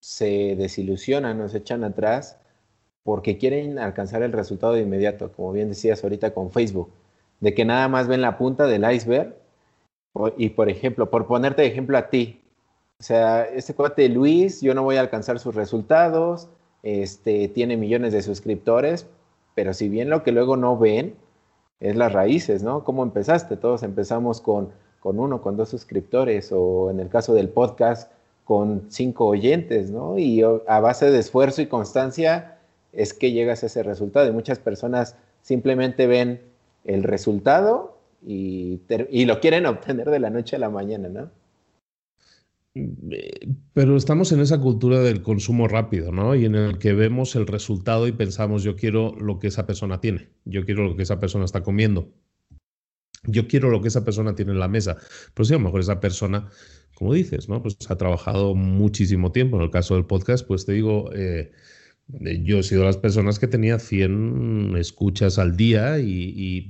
[0.01, 2.39] se desilusionan, nos echan atrás
[3.03, 6.91] porque quieren alcanzar el resultado de inmediato, como bien decías ahorita con Facebook,
[7.41, 9.37] de que nada más ven la punta del iceberg
[10.39, 12.41] y por ejemplo, por ponerte de ejemplo a ti,
[12.99, 16.49] o sea, este cuate Luis, yo no voy a alcanzar sus resultados,
[16.83, 19.07] este, tiene millones de suscriptores,
[19.55, 21.15] pero si bien lo que luego no ven
[21.81, 22.85] es las raíces, ¿no?
[22.85, 23.57] ¿Cómo empezaste?
[23.59, 28.11] Todos empezamos con, con uno, con dos suscriptores, o en el caso del podcast,
[28.45, 30.19] con cinco oyentes, ¿no?
[30.19, 32.59] Y a base de esfuerzo y constancia
[32.93, 34.27] es que llegas a ese resultado.
[34.29, 36.41] Y muchas personas simplemente ven
[36.85, 38.81] el resultado y,
[39.11, 41.31] y lo quieren obtener de la noche a la mañana, ¿no?
[43.73, 46.35] Pero estamos en esa cultura del consumo rápido, ¿no?
[46.35, 50.01] Y en el que vemos el resultado y pensamos, yo quiero lo que esa persona
[50.01, 52.13] tiene, yo quiero lo que esa persona está comiendo,
[53.25, 54.97] yo quiero lo que esa persona tiene en la mesa.
[55.35, 56.49] Pues sí, a lo mejor esa persona
[56.97, 57.63] como dices, ¿no?
[57.63, 59.59] Pues ha trabajado muchísimo tiempo.
[59.59, 61.53] En el caso del podcast, pues te digo, eh,
[62.09, 66.67] yo he sido las personas que tenía 100 escuchas al día y,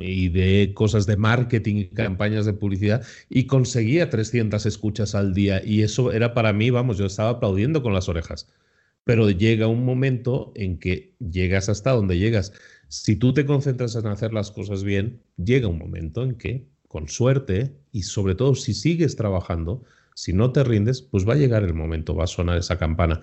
[0.00, 5.62] y, de cosas de marketing y campañas de publicidad y conseguía 300 escuchas al día.
[5.64, 8.48] Y eso era para mí, vamos, yo estaba aplaudiendo con las orejas.
[9.04, 12.52] Pero llega un momento en que llegas hasta donde llegas.
[12.88, 17.08] Si tú te concentras en hacer las cosas bien, llega un momento en que con
[17.08, 21.62] suerte y sobre todo si sigues trabajando, si no te rindes, pues va a llegar
[21.62, 23.20] el momento, va a sonar esa campana.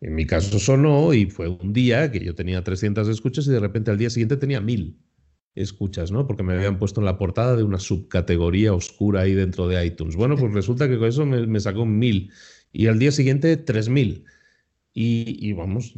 [0.00, 3.60] En mi caso sonó y fue un día que yo tenía 300 escuchas y de
[3.60, 4.98] repente al día siguiente tenía 1000
[5.54, 6.26] escuchas, ¿no?
[6.26, 10.14] Porque me habían puesto en la portada de una subcategoría oscura ahí dentro de iTunes.
[10.14, 12.30] Bueno, pues resulta que con eso me, me sacó 1000
[12.72, 14.24] y al día siguiente 3000.
[14.98, 15.92] Y, vamos,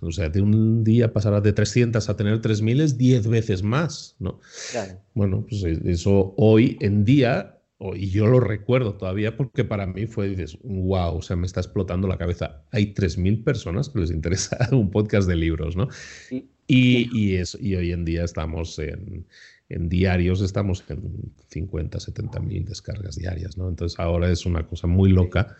[0.00, 4.16] o sea, de un día pasar de 300 a tener 3000 es 10 veces más,
[4.18, 4.40] ¿no?
[5.12, 7.58] Bueno, pues eh, eso hoy en día,
[7.96, 11.60] y yo lo recuerdo todavía porque para mí fue, dices, wow, o sea, me está
[11.60, 12.64] explotando la cabeza.
[12.70, 15.88] Hay 3000 personas que les interesa un podcast de libros, ¿no?
[16.30, 19.26] Y, y, eso, y hoy en día estamos en,
[19.68, 23.68] en diarios, estamos en 50, 70 mil descargas diarias, ¿no?
[23.68, 25.56] Entonces ahora es una cosa muy loca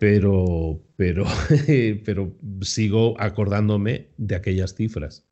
[0.00, 1.24] pero, pero,
[2.04, 5.24] pero sigo acordándome de aquellas cifras.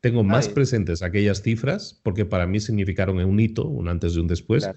[0.00, 4.26] Tengo más presentes aquellas cifras porque para mí significaron un hito, un antes y un
[4.26, 4.68] después,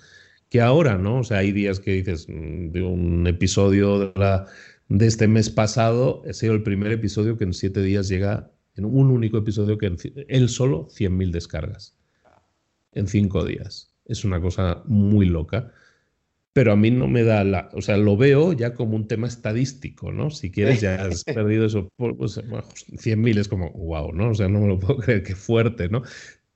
[0.50, 1.20] que ahora, ¿no?
[1.20, 4.46] O sea, hay días que dices, mm, de un episodio de, la,
[4.90, 8.86] de este mes pasado, ha sido el primer episodio que en siete días llega, en
[8.86, 11.98] un único episodio que en, él solo 100.000 descargas
[12.92, 13.94] en cinco días.
[14.06, 15.72] Es una cosa muy loca
[16.56, 19.28] pero a mí no me da la, o sea, lo veo ya como un tema
[19.28, 20.30] estadístico, ¿no?
[20.30, 24.30] Si quieres, ya has perdido eso, pues, 100.000 es como, wow, ¿no?
[24.30, 26.04] O sea, no me lo puedo creer, qué fuerte, ¿no?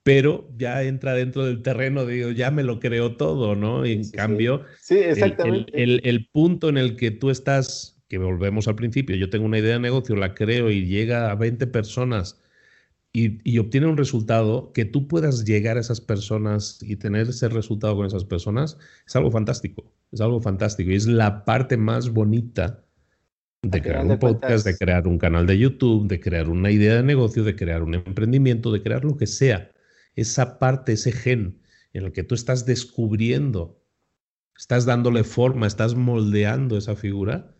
[0.10, 3.86] Pero ya entra dentro del terreno, digo, ya me lo creo todo, ¿no?
[3.86, 5.72] Y en cambio, sí, exactamente.
[5.84, 9.60] El, el, punto en el que tú estás, que volvemos al principio, yo tengo una
[9.60, 12.42] idea de negocio, la creo y llega a 20 personas
[13.14, 17.96] y, obtiene un resultado, que tú puedas llegar a esas personas y tener ese resultado
[17.96, 19.92] con esas personas, es algo fantástico.
[20.12, 20.90] Es algo fantástico.
[20.90, 22.84] Y es la parte más bonita
[23.62, 27.04] de crear un podcast, de crear un canal de YouTube, de crear una idea de
[27.04, 29.70] negocio, de crear un emprendimiento, de crear lo que sea.
[30.20, 31.60] Esa parte, ese gen
[31.94, 33.82] en el que tú estás descubriendo,
[34.58, 37.56] estás dándole forma, estás moldeando esa figura,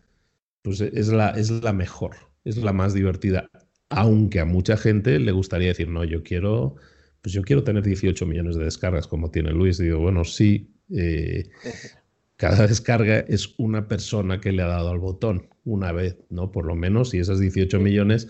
[0.62, 3.50] pues es la, es la mejor, es la más divertida
[3.90, 6.76] aunque a mucha gente le gustaría decir, no, yo quiero,
[7.20, 9.78] pues yo quiero tener 18 millones de descargas como tiene Luis.
[9.80, 11.50] Y digo, bueno, sí, eh,
[12.36, 16.52] cada descarga es una persona que le ha dado al botón una vez, ¿no?
[16.52, 18.28] Por lo menos, y esas 18 millones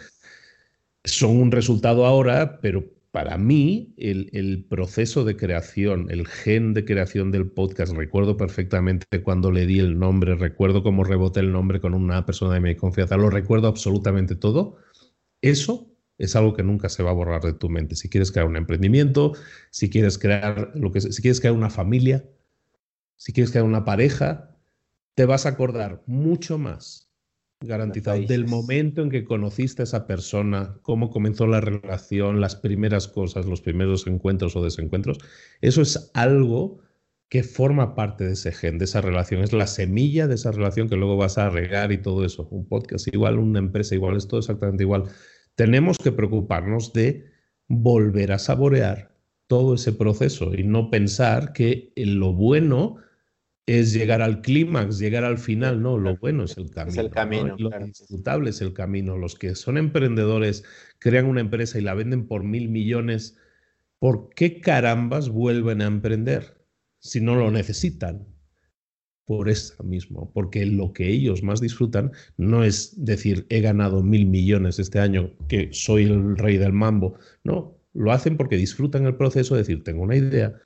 [1.05, 7.33] son un resultado ahora, pero para mí el, proceso de creación, el gen de creación
[7.33, 11.95] del podcast, recuerdo perfectamente cuando le di el nombre, recuerdo cómo reboté el nombre con
[11.95, 14.77] una persona de mi confianza, lo recuerdo absolutamente todo
[15.43, 17.97] eso es algo que nunca se va a borrar de tu mente.
[17.97, 19.33] Si quieres crear un emprendimiento,
[19.71, 22.29] si quieres crear lo que si quieres crear una familia,
[23.17, 24.55] si quieres crear una pareja,
[25.15, 27.10] te vas a acordar mucho más
[27.61, 28.21] garantizado.
[28.23, 33.47] Del momento en que conociste a esa persona, cómo comenzó la relación, las primeras cosas,
[33.47, 35.19] los primeros encuentros o desencuentros,
[35.61, 36.81] eso es algo
[37.29, 39.43] que forma parte de ese gen, de esa relación.
[39.43, 42.49] Es la semilla de esa relación que luego vas a regar y todo eso.
[42.51, 45.05] Un podcast igual, una empresa igual, es todo exactamente igual.
[45.55, 47.31] Tenemos que preocuparnos de
[47.69, 49.15] volver a saborear
[49.47, 52.97] todo ese proceso y no pensar que lo bueno
[53.79, 56.93] es llegar al clímax, llegar al final, no, lo bueno es el camino.
[56.93, 57.57] Es el camino.
[57.57, 59.17] Lo disfrutable es el camino.
[59.17, 60.65] Los que son emprendedores,
[60.99, 63.37] crean una empresa y la venden por mil millones,
[64.01, 66.59] ¿por qué carambas vuelven a emprender
[66.99, 68.27] si no lo necesitan?
[69.25, 74.27] Por eso mismo, porque lo que ellos más disfrutan no es decir, he ganado mil
[74.27, 77.17] millones este año, que soy el rey del mambo.
[77.45, 80.57] No, lo hacen porque disfrutan el proceso de decir, tengo una idea,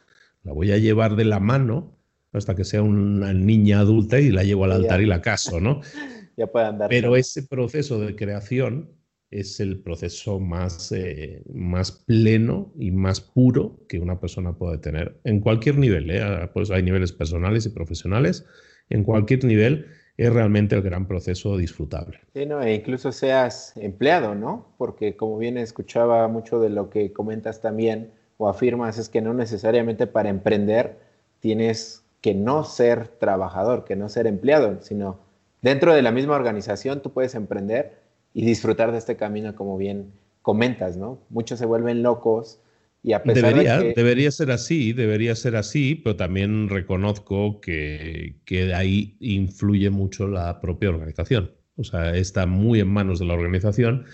[0.42, 1.93] la voy a llevar de la mano
[2.34, 5.80] hasta que sea una niña adulta y la llevo al altar y la caso, ¿no?
[6.36, 6.88] ya puede andar.
[6.88, 8.90] Pero ese proceso de creación
[9.30, 15.18] es el proceso más, eh, más pleno y más puro que una persona puede tener
[15.24, 16.10] en cualquier nivel.
[16.10, 16.48] ¿eh?
[16.52, 18.46] Pues hay niveles personales y profesionales.
[18.90, 22.20] En cualquier nivel es realmente el gran proceso disfrutable.
[22.32, 24.74] Sí, no, e incluso seas empleado, ¿no?
[24.78, 29.34] Porque como bien escuchaba mucho de lo que comentas también o afirmas es que no
[29.34, 30.98] necesariamente para emprender
[31.40, 35.20] tienes que no ser trabajador, que no ser empleado, sino
[35.60, 37.98] dentro de la misma organización tú puedes emprender
[38.32, 40.10] y disfrutar de este camino como bien
[40.40, 41.18] comentas, ¿no?
[41.28, 42.60] Muchos se vuelven locos
[43.02, 44.00] y a pesar debería, de que...
[44.00, 50.62] Debería ser así, debería ser así, pero también reconozco que, que ahí influye mucho la
[50.62, 51.52] propia organización.
[51.76, 54.06] O sea, está muy en manos de la organización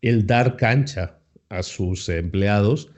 [0.00, 1.18] el dar cancha
[1.50, 2.90] a sus empleados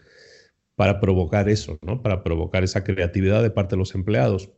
[0.76, 2.02] para provocar eso, ¿no?
[2.02, 4.48] Para provocar esa creatividad de parte de los empleados.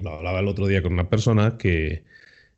[0.00, 2.04] Lo hablaba el otro día con una persona que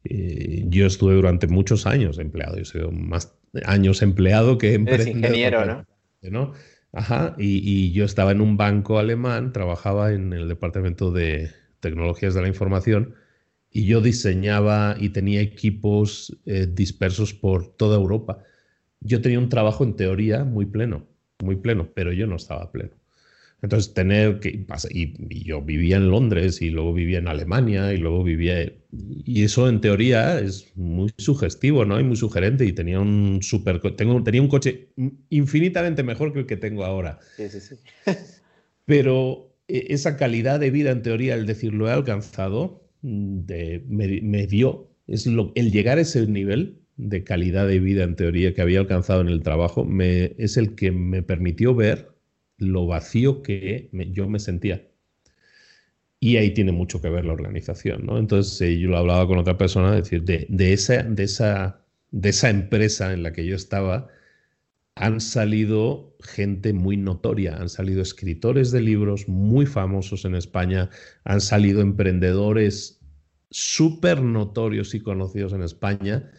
[0.04, 2.56] eh, yo estuve durante muchos años empleado.
[2.58, 5.16] Yo soy más años empleado que emprendedor.
[5.16, 5.86] ingeniero, ¿no?
[6.22, 6.52] ¿no?
[6.92, 12.42] Ajá, y, yo estaba en un banco alemán, trabajaba en el departamento de tecnologías de
[12.42, 13.14] la información
[13.70, 18.42] y yo diseñaba y tenía equipos eh, dispersos por toda Europa.
[19.00, 21.06] Yo tenía un trabajo en teoría muy pleno,
[21.42, 22.99] muy pleno, pero yo no estaba pleno.
[23.62, 24.64] Entonces, tener que.
[24.90, 28.72] Y, yo vivía en Londres y luego vivía en Alemania y luego vivía.
[28.90, 32.00] Y eso en teoría es muy sugestivo, ¿no?
[32.00, 32.64] Y muy sugerente.
[32.64, 33.80] Y tenía un super.
[33.96, 34.88] Tengo, tenía un coche
[35.28, 37.18] infinitamente mejor que el que tengo ahora.
[37.36, 37.74] Sí, sí, sí.
[38.86, 44.46] Pero e, esa calidad de vida, en teoría, el decir lo he alcanzado, de, me,
[44.46, 44.88] dio.
[45.06, 48.80] Es lo, el llegar a ese nivel de calidad de vida, en teoría, que había
[48.80, 52.09] alcanzado en el trabajo, me, es el que me permitió ver
[52.60, 54.86] lo vacío que yo me sentía.
[56.20, 58.18] Y ahí tiene mucho que ver la organización, ¿no?
[58.18, 62.28] Entonces eh, yo lo hablaba con otra persona, decir, de, de, esa, de, esa, de
[62.28, 64.08] esa empresa en la que yo estaba,
[64.96, 70.90] han salido gente muy notoria, han salido escritores de libros muy famosos en España,
[71.24, 73.00] han salido emprendedores
[73.50, 76.30] súper notorios y conocidos en España,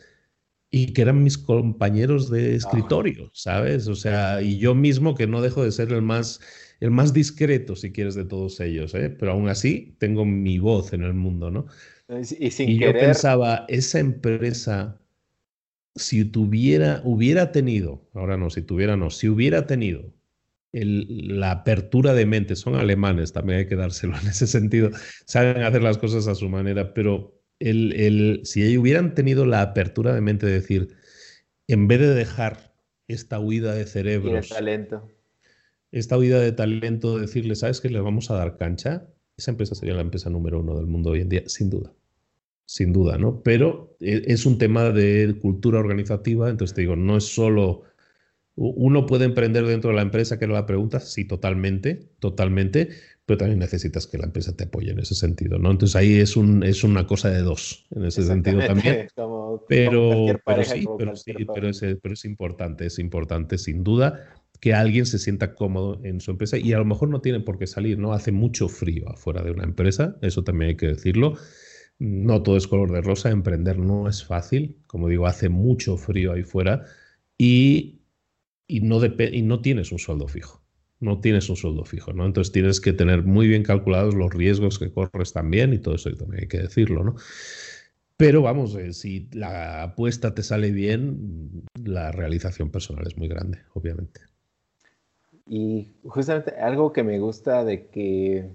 [0.72, 3.90] y que eran mis compañeros de escritorio, ¿sabes?
[3.90, 6.40] O sea, y yo mismo que no dejo de ser el más,
[6.80, 9.10] el más discreto, si quieres, de todos ellos, ¿eh?
[9.10, 11.66] Pero aún así tengo mi voz en el mundo, ¿no?
[12.40, 14.98] Y, sin yo pensaba, esa empresa,
[15.96, 20.14] si tuviera, hubiera tenido, ahora no, si tuviera no, si hubiera tenido
[20.72, 24.90] la apertura de mente, son alemanes, también hay que dárselo en ese sentido,
[25.26, 30.14] saben hacer las cosas a su manera, pero el, si ellos hubieran tenido la apertura
[30.14, 30.96] de mente de decir,
[31.68, 32.74] en vez de dejar
[33.08, 35.10] esta huida de cerebros, talento.
[35.92, 39.08] esta huida de talento, decirle, ¿sabes que le vamos a dar cancha?
[39.38, 41.94] Esa empresa sería la empresa número uno del mundo hoy en día, sin duda.
[42.66, 43.42] Sin duda, ¿no?
[43.44, 47.84] Pero e, es un tema de cultura organizativa, entonces te digo, no es solo
[48.56, 52.90] uno puede emprender dentro de la empresa, que era la pregunta, sí, totalmente, totalmente,
[53.26, 55.72] pero también necesitas que la empresa te apoye en ese sentido, ¿no?
[55.72, 59.08] Entonces ahí es, un, es una cosa de dos, en ese sentido también.
[59.68, 64.20] pero, pero sí, pero, sí pero, es, pero es importante, es importante sin duda
[64.60, 67.58] que alguien se sienta cómodo en su empresa y a lo mejor no tiene por
[67.58, 68.14] qué salir, ¿no?
[68.14, 71.36] Hace mucho frío afuera de una empresa, eso también hay que decirlo.
[71.98, 76.34] No todo es color de rosa, emprender no es fácil, como digo, hace mucho frío
[76.34, 76.86] ahí fuera
[77.38, 78.02] y,
[78.68, 80.61] y, no, y no tienes un sueldo fijo
[81.02, 82.26] no tienes un sueldo fijo, ¿no?
[82.26, 86.10] Entonces tienes que tener muy bien calculados los riesgos que corres también y todo eso
[86.16, 87.16] también hay que decirlo, ¿no?
[88.18, 93.58] Pero vamos, eh, si la apuesta te sale bien, la realización personal es muy grande,
[93.74, 94.22] obviamente.
[95.48, 98.48] Y justamente algo que me gusta de que,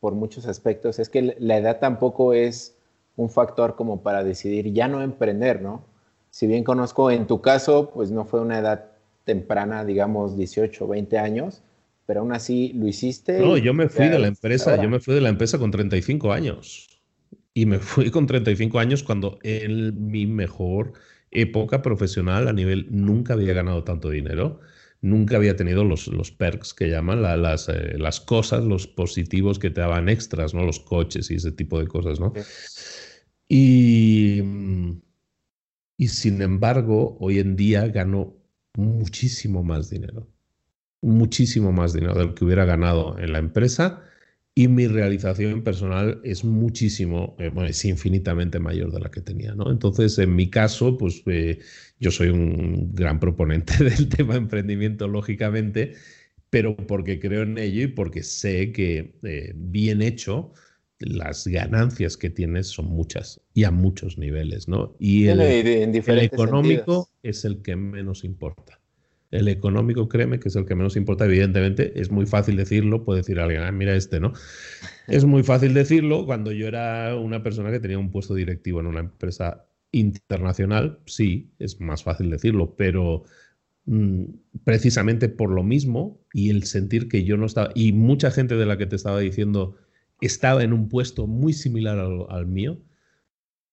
[0.00, 2.76] por muchos aspectos, es que la edad tampoco es
[3.16, 5.84] un factor como para decidir ya no emprender, ¿no?
[6.30, 8.86] Si bien conozco en tu caso, pues no fue una edad
[9.22, 11.62] temprana, digamos 18, 20 años,
[12.08, 13.38] pero aún así lo hiciste.
[13.38, 16.32] No, yo me fui de la empresa, yo me fui de la empresa con 35
[16.32, 16.88] años.
[17.52, 20.94] Y me fui con 35 años cuando en mi mejor
[21.30, 24.60] época profesional a nivel nunca había ganado tanto dinero
[25.02, 29.70] nunca había tenido los, los perks que llaman, las, eh, las, cosas, los positivos que
[29.70, 30.64] te daban extras, ¿no?
[30.64, 32.32] Los coches y ese tipo de cosas, ¿no?
[33.46, 34.42] Y,
[35.96, 38.34] y sin embargo, hoy en día gano
[38.74, 40.26] muchísimo más dinero.
[41.00, 44.02] Muchísimo más dinero del que hubiera ganado en la empresa
[44.58, 49.54] y mi realización personal es muchísimo, eh, bueno, es infinitamente mayor de la que tenía,
[49.54, 49.70] ¿no?
[49.70, 51.60] Entonces, en mi caso, pues eh,
[52.00, 55.94] yo soy un gran proponente del tema emprendimiento, lógicamente,
[56.50, 60.52] pero porque creo en ello y porque sé que eh, bien hecho,
[60.98, 64.96] las ganancias que tienes son muchas y a muchos niveles, ¿no?
[64.98, 65.40] Y el,
[66.18, 68.77] económico es el que menos importa.
[69.30, 73.20] El económico, créeme, que es el que menos importa, evidentemente, es muy fácil decirlo, puede
[73.20, 74.32] decir alguien, ah, mira este, ¿no?
[75.08, 78.86] Es muy fácil decirlo cuando yo era una persona que tenía un puesto directivo en
[78.86, 83.24] una empresa internacional, sí, es más fácil decirlo, pero
[83.86, 84.24] mm,
[84.64, 88.66] precisamente por lo mismo y el sentir que yo no estaba, y mucha gente de
[88.66, 89.76] la que te estaba diciendo
[90.20, 92.78] estaba en un puesto muy similar al mío,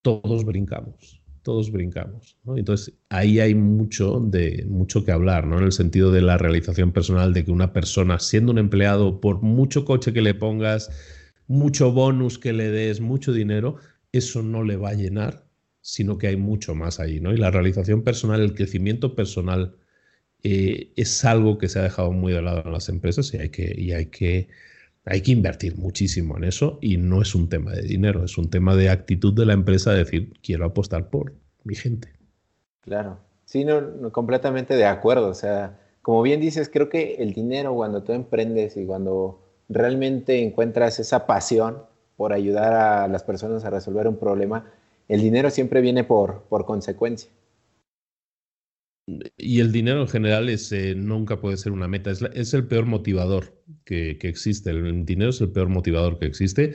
[0.02, 2.38] todos brincamos todos brincamos.
[2.58, 5.60] Entonces, ahí hay mucho, de, mucho que hablar, ¿no?
[5.60, 9.44] En el sentido de la realización personal, de que una persona, siendo un empleado, por
[9.44, 10.90] mucho coche que le pongas,
[11.48, 13.76] mucho bonus que le des, mucho dinero,
[14.12, 15.46] eso no le va a llenar,
[15.82, 17.32] sino que hay mucho más ahí, ¿no?
[17.32, 19.76] Y la realización personal, el crecimiento personal,
[20.42, 23.50] eh, es algo que se ha dejado muy de lado en las empresas y hay
[23.50, 24.48] que, y hay que
[25.06, 28.50] hay que invertir muchísimo en eso y no es un tema de dinero, es un
[28.50, 31.34] tema de actitud de la empresa de decir, quiero apostar por
[31.64, 32.10] mi gente.
[32.82, 35.28] Claro, sí, no, completamente de acuerdo.
[35.28, 40.44] O sea, como bien dices, creo que el dinero cuando tú emprendes y cuando realmente
[40.44, 41.84] encuentras esa pasión
[42.18, 44.72] por ayudar a las personas a resolver un problema,
[45.08, 47.30] el dinero siempre viene por, por consecuencia
[49.38, 53.62] y el dinero en general es, nunca puede ser una meta, es, el peor motivador
[53.84, 54.72] que, existe.
[54.72, 56.74] El dinero es el peor motivador que existe.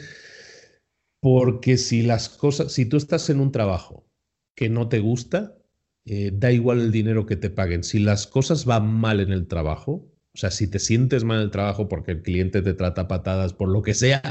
[1.21, 4.09] Porque si las cosas, si tú estás en un trabajo
[4.55, 5.59] que no te gusta,
[6.07, 7.85] eh, da igual el dinero que te paguen.
[7.85, 11.45] Si las cosas van mal en el trabajo, o sea, si te sientes mal en
[11.45, 14.23] el trabajo porque el cliente te trata patadas por lo que sea,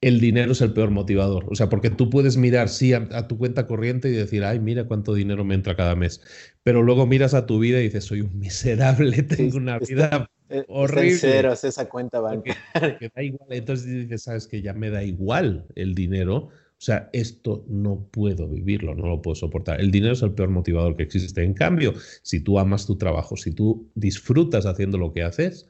[0.00, 1.46] el dinero es el peor motivador.
[1.50, 4.84] O sea, porque tú puedes mirar, sí, a, tu cuenta corriente y decir, ay, mira
[4.84, 6.22] cuánto dinero me entra cada mes.
[6.62, 10.30] Pero luego miras a tu vida y dices, soy un miserable, tengo una vida
[10.68, 11.18] horrible.
[11.18, 13.12] ceros esa cuenta bancaria.
[13.14, 13.48] da igual.
[13.50, 16.48] Entonces dices, sabes que ya me da igual el dinero.
[16.80, 19.80] O sea, esto no puedo vivirlo, no lo puedo soportar.
[19.80, 21.44] El dinero es el peor motivador que existe.
[21.44, 21.92] En cambio,
[22.22, 25.68] si tú amas tu trabajo, si tú disfrutas haciendo lo que haces,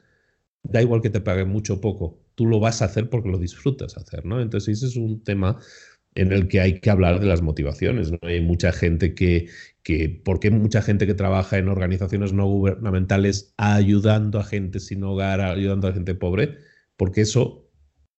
[0.63, 3.37] da igual que te paguen mucho o poco, tú lo vas a hacer porque lo
[3.37, 4.41] disfrutas hacer, ¿no?
[4.41, 5.59] Entonces ese es un tema
[6.15, 8.19] en el que hay que hablar de las motivaciones, ¿no?
[8.23, 9.49] Hay mucha gente que,
[9.83, 15.03] que ¿por qué mucha gente que trabaja en organizaciones no gubernamentales ayudando a gente sin
[15.03, 16.57] hogar, ayudando a gente pobre?
[16.97, 17.69] Porque eso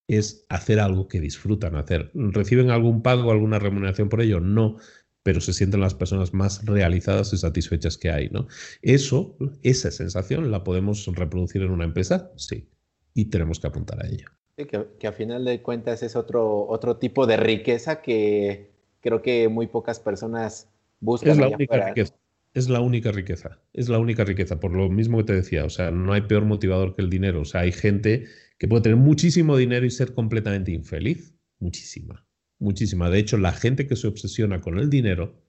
[0.07, 2.11] es hacer algo que disfrutan hacer.
[2.13, 4.39] ¿Reciben algún pago, alguna remuneración por ello?
[4.39, 4.77] No,
[5.23, 8.47] pero se sienten las personas más realizadas y satisfechas que hay, ¿no?
[8.81, 12.31] Eso, esa sensación, ¿la podemos reproducir en una empresa?
[12.35, 12.69] Sí,
[13.13, 14.27] y tenemos que apuntar a ello.
[14.57, 19.49] Sí, que, a final de cuentas es otro, otro tipo de riqueza que creo que
[19.49, 21.31] muy pocas personas buscan.
[21.31, 22.15] Es la única riqueza.
[22.53, 25.71] Es la única riqueza, es la única riqueza, por lo mismo que te decía, o
[25.71, 28.27] sea, no hay peor motivador que el dinero, o sea, hay gente
[28.59, 32.27] que puede tener muchísimo dinero y ser completamente infeliz, muchísima
[32.63, 33.09] muchísima.
[33.09, 35.43] De hecho, la gente que se obsesiona con el dinero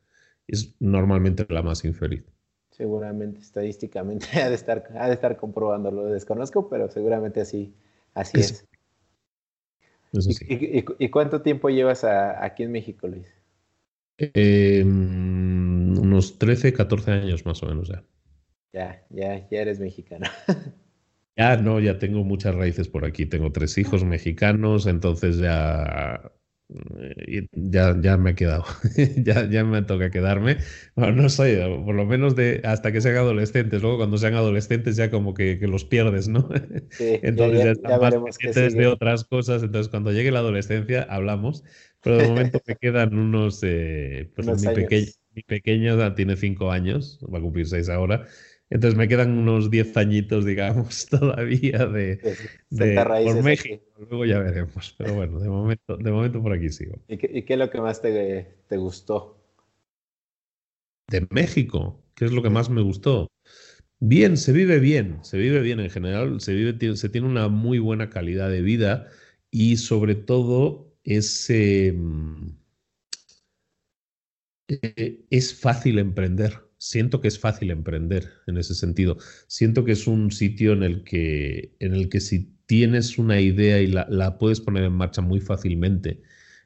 [0.47, 2.25] es normalmente la más infeliz.
[2.77, 7.73] Seguramente, estadísticamente, ha de estar, ha de estar comprobando, lo desconozco, pero seguramente así,
[8.15, 8.67] así es.
[10.13, 13.27] ¿Y, cuánto tiempo llevas aquí en México, Luis?
[14.19, 18.05] Em, unos 13, 14 años más o menos ya.
[18.73, 20.27] Ya, ya, ya eres mexicano.
[21.37, 23.27] ya, no, ya tengo muchas raíces por aquí.
[23.27, 26.33] Tengo tres hijos mexicanos, entonces ya
[27.53, 28.65] ya, ya me he quedado,
[29.25, 30.57] ya, ya me toca quedarme.
[30.97, 33.83] no sé, por lo menos de hasta que sean adolescentes.
[33.83, 36.49] Luego, cuando sean adolescentes, ya como que, los pierdes, ¿no?
[36.99, 38.15] entonces ya, están más
[38.75, 39.63] de otras cosas.
[39.63, 41.65] Entonces, cuando llegue la adolescencia, hablamos.
[42.03, 43.61] Pero de momento me quedan unos.
[43.63, 48.27] Eh, pues mi, mi, pequeña tiene cinco años, va a cumplir seis ahora.
[48.71, 52.19] Entonces me quedan unos 10 añitos, digamos, todavía de,
[52.71, 53.85] por México.
[53.99, 54.95] Luego ya veremos.
[54.99, 56.99] Pero bueno, de momento, de momento por aquí sigo.
[57.09, 59.41] ¿Y qué, es lo que más te, te, gustó?
[61.09, 62.03] De México.
[62.15, 63.29] ¿Qué es lo que más me gustó?
[64.01, 67.79] Bien, se vive bien, se vive bien en general, se, vive, se tiene una muy
[67.79, 69.09] buena calidad de vida
[69.51, 72.57] y sobre todo es, em,
[74.69, 79.17] eh, es fácil emprender siento que es fácil emprender en ese sentido.
[79.47, 83.81] Siento que es un sitio en el que, en el que si tienes una idea
[83.81, 86.21] y la, puedes poner en marcha muy fácilmente,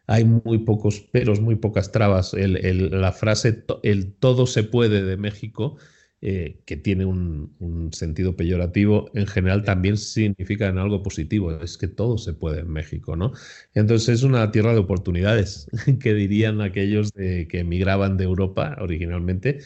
[0.08, 2.34] hay muy pocos peros, muy pocas trabas.
[2.34, 5.76] la frase el todo se puede de México
[6.20, 11.86] eh, que tiene un, sentido peyorativo, en general también significa en algo positivo, es que
[11.88, 13.32] todo se puede en México, ¿no?
[13.74, 15.68] Entonces es una tierra de oportunidades,
[16.00, 19.60] que dirían aquellos que emigraban de Europa originalmente,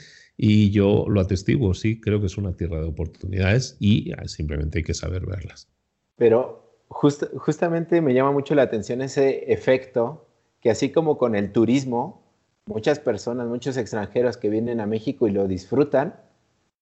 [0.45, 4.78] y yo lo atestiguo, sí, creo que es una tierra de oportunidades y ah, simplemente
[4.78, 5.68] hay que saber verlas.
[6.16, 10.26] Pero justamente me llama mucho la atención ese efecto
[10.59, 12.24] que así como con el turismo,
[12.66, 16.16] muchas personas, muchos extranjeros que vienen a México y lo disfrutan,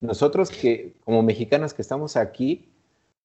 [0.01, 2.73] nosotros que como mexicanos que estamos aquí,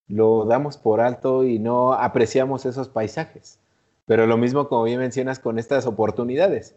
[0.10, 3.58] lo damos por alto y no apreciamos esos paisajes.
[4.06, 6.76] Pero lo mismo como bien mencionas con estas oportunidades,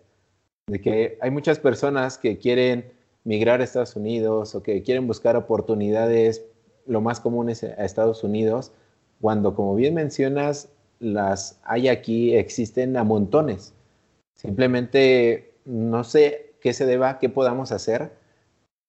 [0.69, 2.97] de que hay muchas personas que quieren
[3.29, 6.47] migrar a Estados Unidos o que quieren buscar oportunidades,
[6.87, 8.73] lo más común es a Estados Unidos,
[9.21, 13.75] cuando, como bien mencionas, las hay aquí, existen a montones.
[14.35, 18.13] Simplemente no sé qué se deba, qué podamos hacer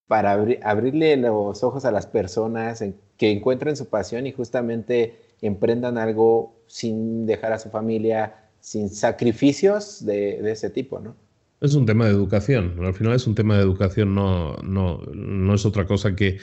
[0.07, 0.31] para
[0.63, 2.81] abrirle los ojos a las personas
[3.17, 10.05] que encuentren su pasión y justamente emprendan algo sin dejar a su familia, sin sacrificios
[10.05, 11.28] de ese tipo, ¿no?
[11.61, 12.75] Es un tema de educación.
[12.85, 16.39] Al final es un tema de educación, no, no, no es otra cosa que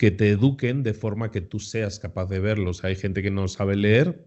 [0.00, 2.84] que te eduquen de forma que tú seas capaz de verlos.
[2.84, 4.26] Hay gente que no sabe leer,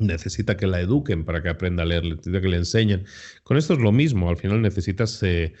[0.00, 3.06] necesita que la eduquen para que aprenda a leer, necesita que le enseñen.
[3.44, 5.54] Con esto es lo mismo, al final necesitas eh,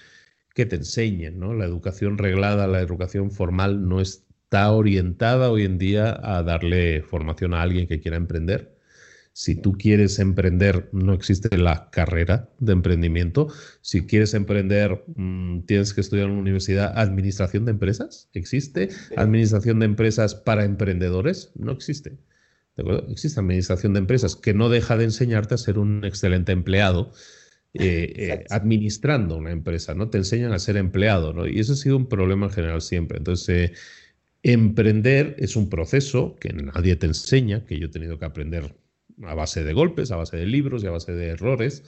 [0.54, 1.54] que te enseñen, ¿no?
[1.54, 7.54] La educación reglada, la educación formal no está orientada hoy en día a darle formación
[7.54, 8.73] a alguien que quiera emprender.
[9.36, 13.48] Si tú quieres emprender, no existe la carrera de emprendimiento.
[13.80, 16.96] Si quieres emprender, mm, tienes que estudiar en una universidad.
[16.96, 18.30] ¿Administración de empresas?
[18.32, 18.90] ¿Existe?
[19.16, 21.50] ¿Administración de empresas para emprendedores?
[21.56, 22.16] No existe.
[23.08, 27.10] Existe administración de empresas que no deja de enseñarte a ser un excelente empleado.
[27.74, 30.10] Eh, eh, administrando una empresa, ¿no?
[30.10, 31.48] Te enseñan a ser empleado, ¿no?
[31.48, 33.18] Y eso ha sido un problema en general siempre.
[33.18, 33.74] Entonces, eh,
[34.44, 38.76] emprender es un proceso que nadie te enseña, que yo he tenido que aprender
[39.22, 41.82] a base de golpes, a base de libros y a base de errores,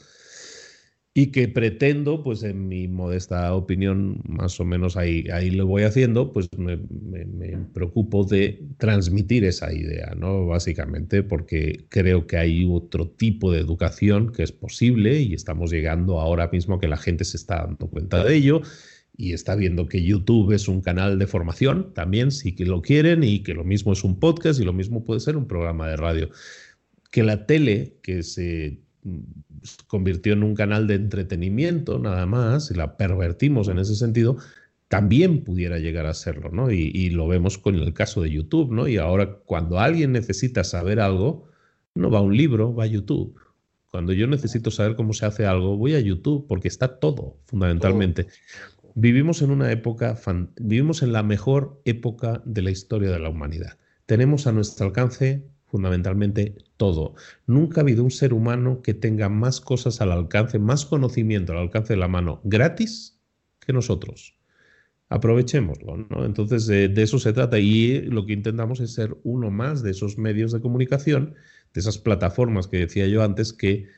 [1.19, 5.85] y que pretendo, pues en mi modesta opinión, más o menos ahí, ahí lo voy
[5.85, 6.77] haciendo, pues me,
[7.73, 10.45] preocupo de transmitir esa idea, ¿no?
[10.45, 16.21] Básicamente porque creo que hay otro tipo de educación que es posible y estamos llegando
[16.21, 18.61] ahora mismo que la gente se está dando cuenta de ello
[19.17, 23.25] y está viendo que YouTube es un canal de formación también, sí que lo quieren,
[23.25, 25.97] y que lo mismo es un podcast y lo mismo puede ser un programa de
[25.97, 26.29] radio
[27.11, 29.19] que la tele, que se mm,
[29.87, 34.39] convirtió en un canal de entretenimiento nada más, y la pervertimos en ese sentido,
[34.89, 36.71] también pudiera llegar a serlo, ¿no?
[36.71, 38.87] Y, lo vemos con el caso de YouTube, ¿no?
[38.87, 41.49] Y ahora cuando alguien necesita saber algo,
[41.95, 43.37] no va a un libro, va a YouTube.
[43.91, 48.29] Cuando yo necesito saber cómo se hace algo, voy a YouTube, porque está todo, fundamentalmente.
[48.95, 50.17] Vivimos en una época,
[50.61, 53.79] vivimos en la mejor época de la historia de la humanidad.
[54.07, 57.15] Tenemos a nuestro alcance fundamentalmente todo.
[57.47, 61.59] Nunca ha habido un ser humano que tenga más cosas al alcance, más conocimiento al
[61.59, 63.19] alcance de la mano gratis
[63.61, 64.35] que nosotros.
[65.09, 66.25] Aprovechémoslo, ¿no?
[66.25, 70.19] Entonces, de, eso se trata y lo que intentamos es ser uno más de esos
[70.19, 71.35] medios de comunicación,
[71.75, 73.89] de esas plataformas que decía yo antes, que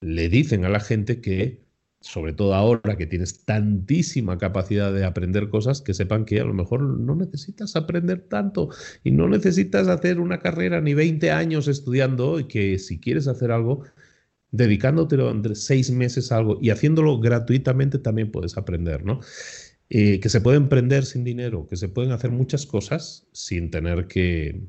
[0.00, 1.67] le dicen a la gente que
[2.00, 6.54] sobre todo ahora que tienes tantísima capacidad de aprender cosas, que sepan que a lo
[6.54, 8.70] mejor no necesitas aprender tanto
[9.02, 13.50] y no necesitas hacer una carrera ni 20 años estudiando y que si quieres hacer
[13.50, 13.84] algo,
[14.50, 19.20] dedicándote entre seis meses a algo y haciéndolo gratuitamente también puedes aprender, ¿no?
[19.90, 24.06] Eh, que se puede emprender sin dinero, que se pueden hacer muchas cosas sin tener
[24.06, 24.68] que,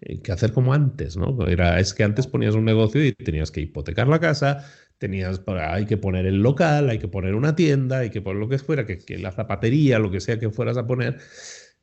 [0.00, 1.46] eh, que hacer como antes, ¿no?
[1.46, 4.66] Era, es que antes ponías un negocio y tenías que hipotecar la casa,
[5.02, 8.38] tenías para, hay que poner el local, hay que poner una tienda, hay que poner
[8.38, 11.18] lo que fuera, que, la zapatería, lo que sea que fueras a poner,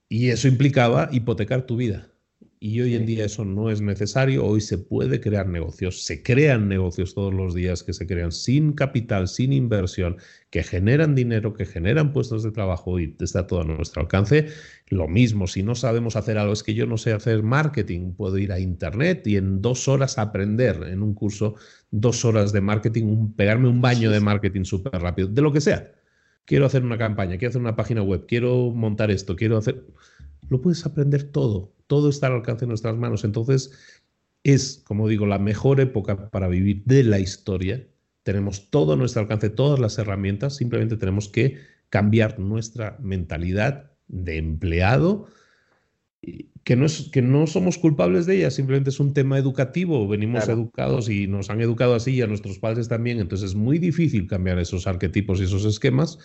[0.08, 2.08] y eso implicaba hipotecar tu vida.
[2.62, 4.46] Y hoy en día eso no es necesario.
[4.46, 6.04] Hoy se puede crear negocios.
[6.04, 10.18] Se crean negocios todos los días que se crean sin capital, sin inversión,
[10.50, 14.48] que generan dinero, que generan puestos de trabajo y está todo a nuestro alcance.
[14.88, 18.38] Lo mismo, si no sabemos hacer algo, es que yo no sé hacer marketing, puedo
[18.38, 21.56] ir a internet y en dos horas aprender en un curso,
[21.92, 25.92] dos horas de marketing, pegarme un baño de marketing súper rápido, de lo que sea.
[26.46, 29.86] Quiero hacer una campaña, quiero hacer una página web, quiero montar esto, quiero hacer...
[30.50, 33.24] Lo puedes aprender todo todo está al alcance de nuestras manos.
[33.24, 33.72] Entonces,
[34.44, 37.86] es, como digo, la mejor época para vivir de la historia.
[38.22, 41.58] Tenemos todo a nuestro alcance, todas las herramientas, simplemente tenemos que
[41.90, 45.28] cambiar nuestra mentalidad de empleado,
[46.70, 50.48] que no, es, que no somos culpables de ella, simplemente es un tema educativo, venimos
[50.48, 54.28] educados y nos han educado así y a nuestros padres también, entonces es muy difícil
[54.28, 56.20] cambiar esos arquetipos y esos esquemas,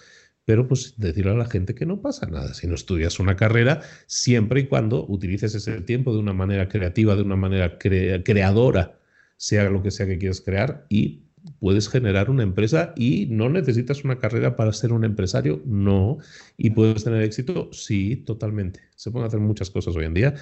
[0.45, 2.53] pero pues decirle a la gente que no pasa nada.
[2.53, 7.17] Si no estudias una carrera, siempre y cuando utilices ese tiempo de una manera creativa,
[7.17, 8.99] de una manera creadora,
[9.39, 11.23] sea lo que sea que quieras crear, y
[11.61, 16.19] puedes generar una empresa y no necesitas una carrera para ser un empresario, no,
[16.57, 18.81] y puedes tener éxito, sí, totalmente.
[18.97, 20.35] Se pueden hacer muchas cosas hoy en día.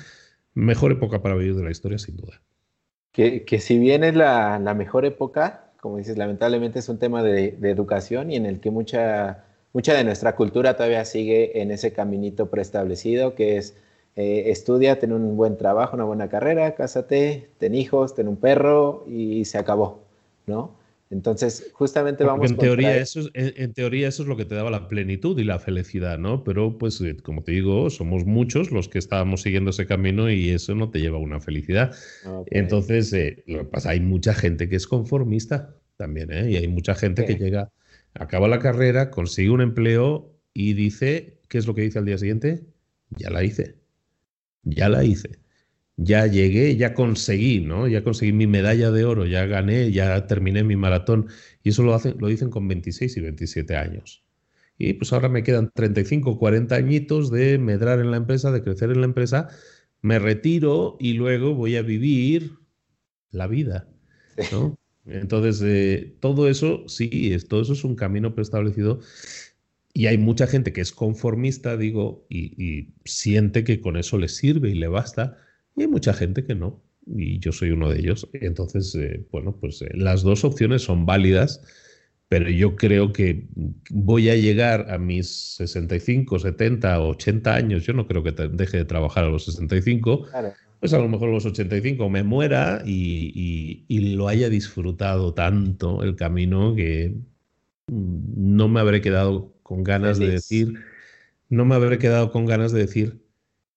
[0.54, 2.40] Mejor época para vivir de la historia, sin duda.
[3.12, 7.70] Que, si bien es la, mejor época, como dices, lamentablemente es un tema de, de
[7.70, 12.50] educación y en el que mucha mucha de nuestra cultura todavía sigue en ese caminito
[12.50, 13.74] preestablecido que es
[14.16, 19.04] eh, estudia, ten un buen trabajo, una buena carrera, cásate, ten hijos, ten un perro
[19.08, 20.00] y se acabó,
[20.46, 20.72] ¿no?
[21.12, 24.70] Entonces, justamente vamos en teoría eso es, en, teoría eso es lo que te daba
[24.70, 26.42] la plenitud y la felicidad, ¿no?
[26.42, 30.48] Pero pues eh, como te digo, somos muchos los que estábamos siguiendo ese camino y
[30.48, 31.94] eso no te lleva a una felicidad.
[32.46, 36.50] Entonces, eh, lo que pasa, hay mucha gente que es conformista también, ¿eh?
[36.50, 37.70] Y hay mucha gente que llega
[38.14, 42.16] acaba la carrera, consigue un empleo y dice, ¿qué es lo que dice al día
[42.16, 42.64] siguiente?
[43.10, 43.76] Ya la hice,
[44.62, 45.38] ya la hice,
[45.96, 47.88] ya llegué, ya conseguí, ¿no?
[47.88, 51.28] Ya conseguí mi medalla de oro, ya gané, ya terminé mi maratón.
[51.62, 54.24] Y eso lo, hacen, lo dicen con 26 y 27 años.
[54.78, 58.90] Y pues ahora me quedan 35, 40 añitos de medrar en la empresa, de crecer
[58.90, 59.48] en la empresa.
[60.00, 62.52] Me retiro y luego voy a vivir
[63.30, 63.88] la vida,
[64.50, 64.78] ¿no?
[65.04, 69.00] Entonces, eh, todo eso, sí, todo eso es un camino preestablecido
[69.94, 74.70] y hay mucha gente que es conformista, digo, y, siente que con eso le sirve
[74.70, 75.36] y le basta,
[75.76, 78.28] y hay mucha gente que no, y yo soy uno de ellos.
[78.32, 81.62] Entonces, eh, bueno, pues eh, las dos opciones son válidas,
[82.28, 83.46] pero yo creo que
[83.90, 88.84] voy a llegar a mis 65, 70, 80 años, yo no creo que deje de
[88.84, 90.22] trabajar a los 65.
[90.30, 90.52] Claro
[90.82, 93.84] pues a lo mejor los 85 me muera y,
[94.16, 97.14] lo haya disfrutado tanto el camino que
[97.86, 100.74] no me habré quedado con ganas de decir,
[101.48, 103.21] no me habré quedado con ganas de decir,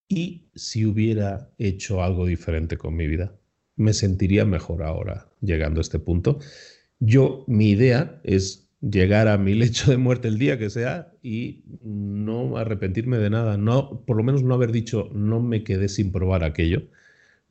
[0.08, 3.36] y si hubiera hecho algo diferente con mi vida,
[3.76, 6.40] me sentiría mejor ahora llegando a este punto.
[7.00, 11.64] Yo, mi idea es llegar a mi lecho de muerte el día que sea y
[11.84, 16.12] no arrepentirme de nada, no, por lo menos no haber dicho no me quedé sin
[16.12, 16.84] probar aquello,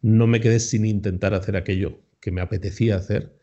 [0.03, 3.37] no me quedé sin intentar hacer aquello que me apetecía hacer,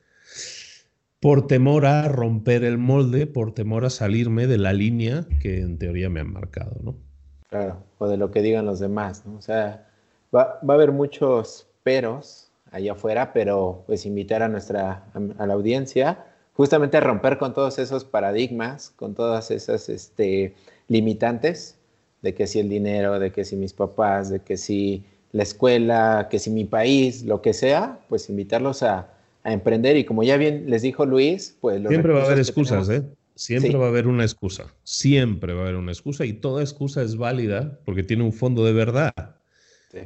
[1.19, 5.77] por temor a romper el molde, por temor a salirme de la línea que en
[5.77, 7.10] teoría me han marcado, ¿no?
[7.51, 9.37] Claro, o de lo que digan los demás, ¿no?
[9.37, 9.85] O sea,
[10.33, 15.03] va, va a haber muchos peros allá afuera, pero pues invitar a nuestra,
[15.37, 20.55] a la audiencia justamente romper con todos esos paradigmas, con todas esas este,
[20.87, 21.77] limitantes
[22.21, 26.27] de que si el dinero, de que si mis papás, de que si la escuela,
[26.29, 29.09] que si mi país, lo que sea, pues invitarlos a,
[29.43, 31.81] emprender y como ya bien les dijo Luis, pues...
[31.87, 33.03] Siempre va a haber excusas, ¿eh?
[33.41, 37.01] Siempre va a haber una excusa, siempre va a haber una excusa y toda excusa
[37.01, 39.13] es válida porque tiene un fondo de verdad.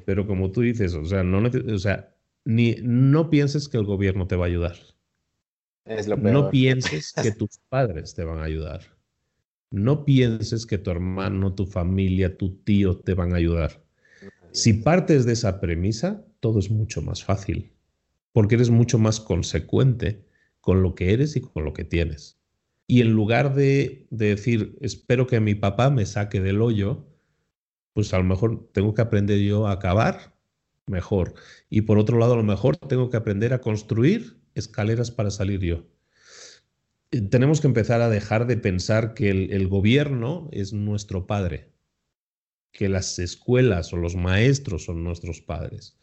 [0.05, 2.15] Pero como tú dices, o sea, no, o sea,
[2.45, 4.77] ni, no pienses que el gobierno te va a ayudar.
[6.17, 8.83] No pienses que tus padres te van a ayudar.
[9.69, 13.83] No pienses que tu hermano, tu familia, tu tío te van a ayudar.
[14.53, 17.73] Si partes de esa premisa, todo es mucho más fácil,
[18.31, 20.23] porque eres mucho más consecuente
[20.61, 22.34] con lo que eres y con lo que tienes.
[22.87, 27.07] Y en lugar de, de decir, espero que mi papá me saque del hoyo,
[27.93, 30.35] pues a lo mejor tengo que aprender yo a acabar
[30.87, 31.33] mejor.
[31.69, 35.61] Y por otro lado, a lo mejor tengo que aprender a construir escaleras para salir
[35.61, 35.85] yo.
[37.11, 41.71] Eh, tenemos que empezar a dejar de pensar que el, gobierno es nuestro padre,
[42.71, 45.97] que las escuelas o los maestros son nuestros padres.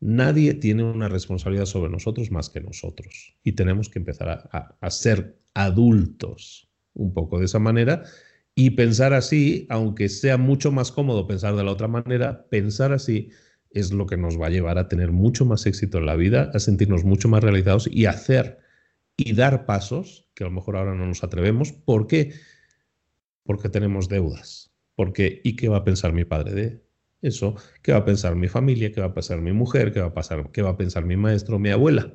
[0.00, 3.36] Nadie tiene una responsabilidad sobre nosotros más que nosotros.
[3.42, 8.04] Y tenemos que empezar a, ser adultos un poco de esa manera
[8.54, 13.30] y pensar así, aunque sea mucho más cómodo pensar de la otra manera, pensar así
[13.70, 16.50] es lo que nos va a llevar a tener mucho más éxito en la vida,
[16.54, 18.58] a sentirnos mucho más realizados y hacer
[19.16, 21.72] y dar pasos que a lo mejor ahora no nos atrevemos.
[21.72, 22.34] ¿Por qué?
[23.42, 24.72] Porque tenemos deudas.
[24.94, 26.87] Porque ¿y qué va a pensar mi padre de
[27.22, 27.54] eso?
[27.82, 28.92] ¿Qué va a pensar mi familia?
[28.92, 29.92] ¿Qué va a pensar mi mujer?
[29.92, 30.50] ¿Qué va a pasar?
[30.52, 32.14] ¿Qué va a pensar mi maestro, mi abuela?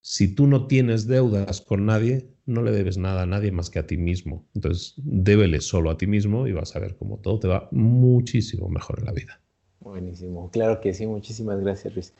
[0.00, 3.78] Si tú no tienes deudas con nadie, no le debes nada a nadie más que
[3.78, 4.46] a ti mismo.
[4.54, 8.68] Entonces, débele solo a ti mismo y vas a ver cómo todo te va muchísimo
[8.68, 9.40] mejor en la vida.
[9.80, 12.14] Buenísimo, claro que sí, muchísimas gracias Luis.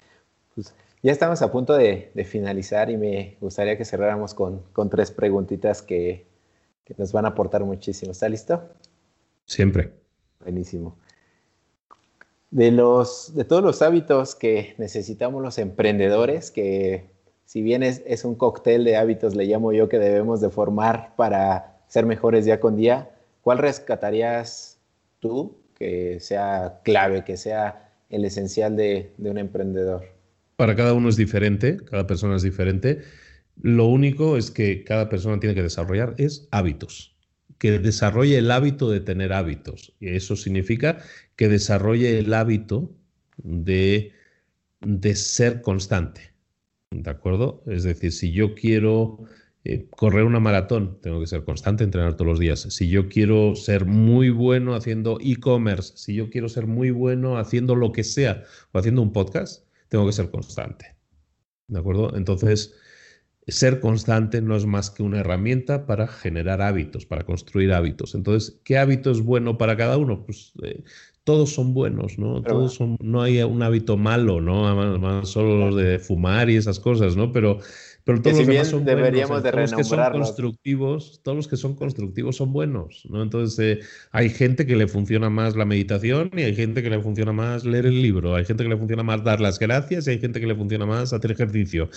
[0.55, 5.81] Pues, ya estamos a punto de, finalizar y me gustaría que cerráramos con, tres preguntitas
[5.83, 6.27] que,
[6.85, 8.13] que, nos van a aportar muchísimo.
[8.13, 8.69] ¿Está listo?
[9.47, 9.93] Siempre.
[10.41, 10.99] Buenísimo.
[12.51, 17.11] De, los, de todos los hábitos que necesitamos los emprendedores, que
[17.45, 21.15] si bien es, es un cóctel de hábitos, le llamo yo, que debemos de formar
[21.17, 24.79] para ser mejores día con día, ¿cuál rescatarías
[25.21, 30.05] tú que sea clave, que sea el esencial de, un emprendedor?
[30.57, 33.03] Para cada uno es diferente, cada persona es diferente.
[33.61, 37.17] Lo único es que cada persona tiene que desarrollar es hábitos,
[37.59, 39.95] que desarrolle el hábito de tener hábitos.
[40.01, 40.99] Y eso significa
[41.39, 42.91] que desarrolle el hábito
[43.37, 44.13] de,
[44.81, 46.33] de ser constante.
[46.91, 47.63] ¿De acuerdo?
[47.67, 49.25] Es decir, si yo quiero
[49.63, 52.63] eh, correr una maratón, tengo que ser constante, entrenar todos los días.
[52.63, 57.77] Si yo quiero ser muy bueno haciendo e-commerce, si yo quiero ser muy bueno haciendo
[57.77, 60.97] lo que sea o haciendo un podcast, tengo que ser constante.
[61.69, 62.17] ¿De acuerdo?
[62.17, 62.75] Entonces,
[63.47, 68.17] ser constante no es más que una herramienta para generar hábitos, para construir hábitos.
[68.17, 70.25] Entonces, ¿qué hábito es bueno para cada uno?
[70.25, 70.83] Pues eh,
[71.29, 72.41] todos son buenos, ¿no?
[72.41, 75.27] todos son, no hay un hábito malo, ¿no?
[75.27, 77.33] solo los de fumar y esas cosas, ¿no?
[77.33, 77.59] Pero
[78.03, 81.57] pero todos los demás son deberíamos buenos, todos los que son constructivos, todos los que
[81.59, 83.23] son constructivos son buenos, ¿no?
[83.23, 87.03] Entonces eh, hay gente que le funciona más la meditación y hay gente que le
[87.03, 90.13] funciona más leer el libro, hay gente que le funciona más dar las gracias y
[90.13, 91.91] hay gente que le funciona más hacer ejercicio.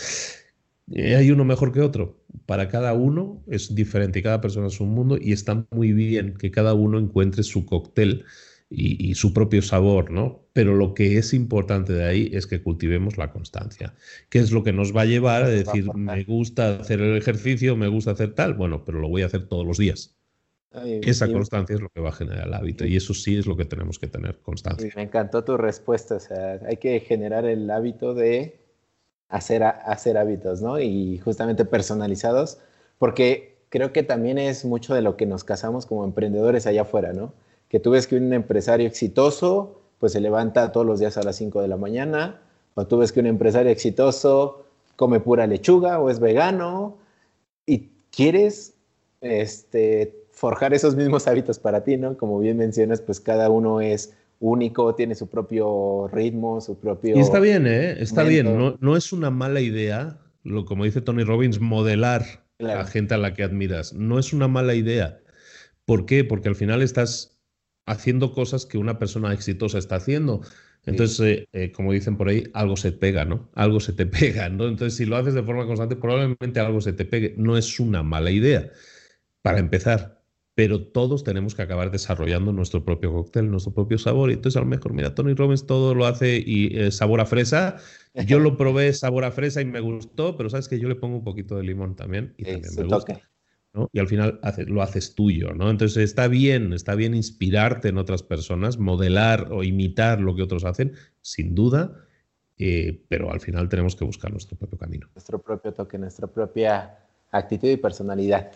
[0.92, 2.22] Eh, hay uno mejor que otro.
[2.46, 6.34] Para cada uno es diferente y cada persona es un mundo y está muy bien
[6.38, 8.26] que cada uno encuentre su cóctel
[8.74, 10.46] y, su propio sabor, ¿no?
[10.54, 13.94] Pero lo que es importante de ahí es que cultivemos la constancia,
[14.30, 17.76] que es lo que nos va a llevar a decir, me gusta hacer el ejercicio,
[17.76, 20.16] me gusta hacer tal, bueno, pero lo voy a hacer todos los días.
[20.86, 23.58] Esa constancia es lo que va a generar el hábito y eso sí es lo
[23.58, 24.90] que tenemos que tener constancia.
[24.96, 28.62] Me encantó tu respuesta, o sea, hay que generar el hábito de
[29.28, 30.80] hacer, hacer hábitos, ¿no?
[30.80, 32.60] Y justamente personalizados,
[33.00, 37.12] porque creo que también es mucho de lo que nos casamos como emprendedores allá afuera,
[37.12, 37.34] ¿no?
[37.72, 41.38] Que tú ves que un empresario exitoso, pues se levanta todos los días a las
[41.38, 42.42] 5 de la mañana,
[42.74, 44.66] o tú ves que un empresario exitoso
[44.98, 46.98] come pura lechuga o es vegano,
[47.66, 48.74] y quieres
[49.22, 52.18] este, forjar esos mismos hábitos para ti, ¿no?
[52.18, 57.16] Como bien mencionas, pues cada uno es único, tiene su propio ritmo, su propio...
[57.16, 57.96] Y está bien, ¿eh?
[58.02, 62.64] Está bien, no, no, es una mala idea, lo, como dice Tony Robbins, modelar a
[62.64, 63.94] la gente a la que admiras.
[63.94, 65.22] No es una mala idea.
[65.86, 66.26] ¿Por qué?
[66.26, 67.31] Porque al final estás
[67.92, 70.42] haciendo cosas que una persona exitosa está haciendo.
[70.86, 73.50] Entonces, eh, eh, como dicen por ahí, algo se pega, ¿no?
[73.54, 74.68] Algo se te pega, ¿no?
[74.68, 77.36] Entonces, si lo haces de forma constante, probablemente algo se te pegue.
[77.38, 78.72] No es una mala idea,
[79.42, 80.22] para empezar.
[80.54, 84.32] Pero todos tenemos que acabar desarrollando nuestro propio cóctel, nuestro propio sabor.
[84.32, 87.26] Y entonces, a lo mejor, mira, Tony Robbins todo lo hace y eh, sabor a
[87.26, 87.78] fresa.
[88.28, 91.16] Yo lo probé sabor a fresa y me gustó, pero sabes que yo le pongo
[91.16, 93.22] un poquito de limón también y también me gusta.
[93.94, 95.70] Y al final lo haces tuyo, ¿no?
[95.70, 100.66] Entonces está bien, está bien inspirarte en otras personas, modelar o imitar lo que otros
[100.66, 101.96] hacen, sin duda,
[102.58, 105.08] eh, pero al final tenemos que buscar nuestro propio camino.
[105.16, 107.00] Nuestro propio toque, nuestra propia
[107.32, 108.52] actitud y personalidad.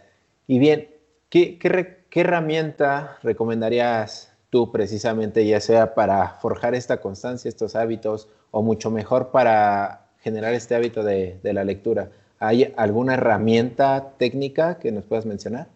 [0.47, 0.89] Y bien,
[1.29, 8.61] ¿qué, qué herramienta recomendarías tú precisamente, ya sea para forjar esta constancia, estos hábitos, o
[8.61, 12.11] mucho mejor para generar este hábito de, de la lectura?
[12.39, 15.67] ¿Hay alguna herramienta técnica que nos puedas mencionar?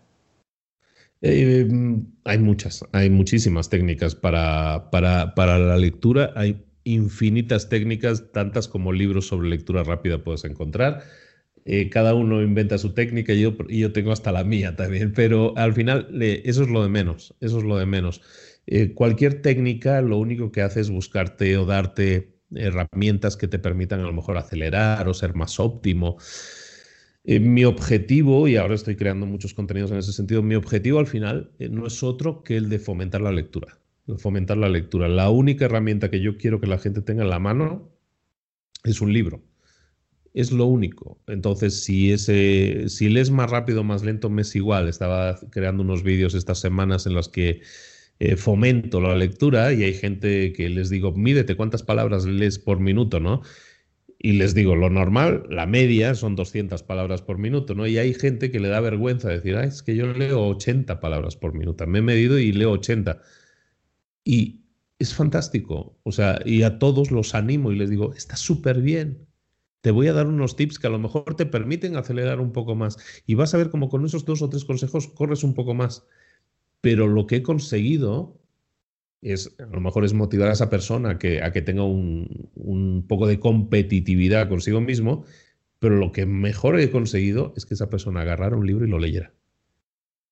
[1.22, 1.68] Eh,
[2.24, 6.32] hay muchas, hay muchísimas técnicas para, para, la lectura.
[6.36, 11.04] Hay infinitas técnicas, tantas como libros sobre lectura rápida puedes encontrar.
[11.66, 15.14] Eh, cada uno inventa su técnica y yo, y yo, tengo hasta la mía también,
[15.14, 18.22] pero al final eso es lo de menos, eso es lo de menos.
[18.66, 24.00] Eh, cualquier técnica lo único que hace es buscarte o darte herramientas que te permitan
[24.00, 26.18] a lo mejor acelerar o ser más óptimo.
[27.24, 31.08] Eh, mi objetivo, y ahora estoy creando muchos contenidos en ese sentido, mi objetivo al
[31.08, 33.80] final eh, no es otro que el de fomentar la lectura.
[34.18, 35.08] fomentar la lectura.
[35.08, 37.92] La única herramienta que yo quiero que la gente tenga en la mano
[38.84, 39.44] es un libro.
[40.34, 41.22] Es lo único.
[41.28, 44.88] Entonces, si, ese, si lees más rápido o más lento, me es igual.
[44.88, 47.62] Estaba creando unos vídeos estas semanas en los que
[48.20, 52.80] eh, fomento la lectura y hay gente que les digo, mídete cuántas palabras lees por
[52.80, 53.42] minuto, ¿no?
[54.22, 57.88] Y les digo, lo normal, la media son 200 palabras por minuto, ¿no?
[57.88, 61.38] Y hay gente que le da vergüenza decir, ah, es que yo leo 80 palabras
[61.38, 61.88] por minuto.
[61.88, 63.22] Me he medido y leo 80.
[64.26, 64.66] Y
[65.00, 65.98] es fantástico.
[66.04, 69.26] O sea, y a todos los animo y les digo, está súper bien.
[69.80, 72.76] Te voy a dar unos tips que a lo mejor te permiten acelerar un poco
[72.76, 72.98] más.
[73.26, 76.06] Y vas a ver como con esos dos o tres consejos corres un poco más.
[76.82, 78.40] Pero lo que he conseguido
[79.22, 83.06] es, a lo mejor es motivar a esa persona que, a que tenga un, un
[83.08, 85.26] poco de competitividad consigo mismo,
[85.80, 89.00] pero lo que mejor he conseguido es que esa persona agarrara un libro y lo
[89.00, 89.34] leyera.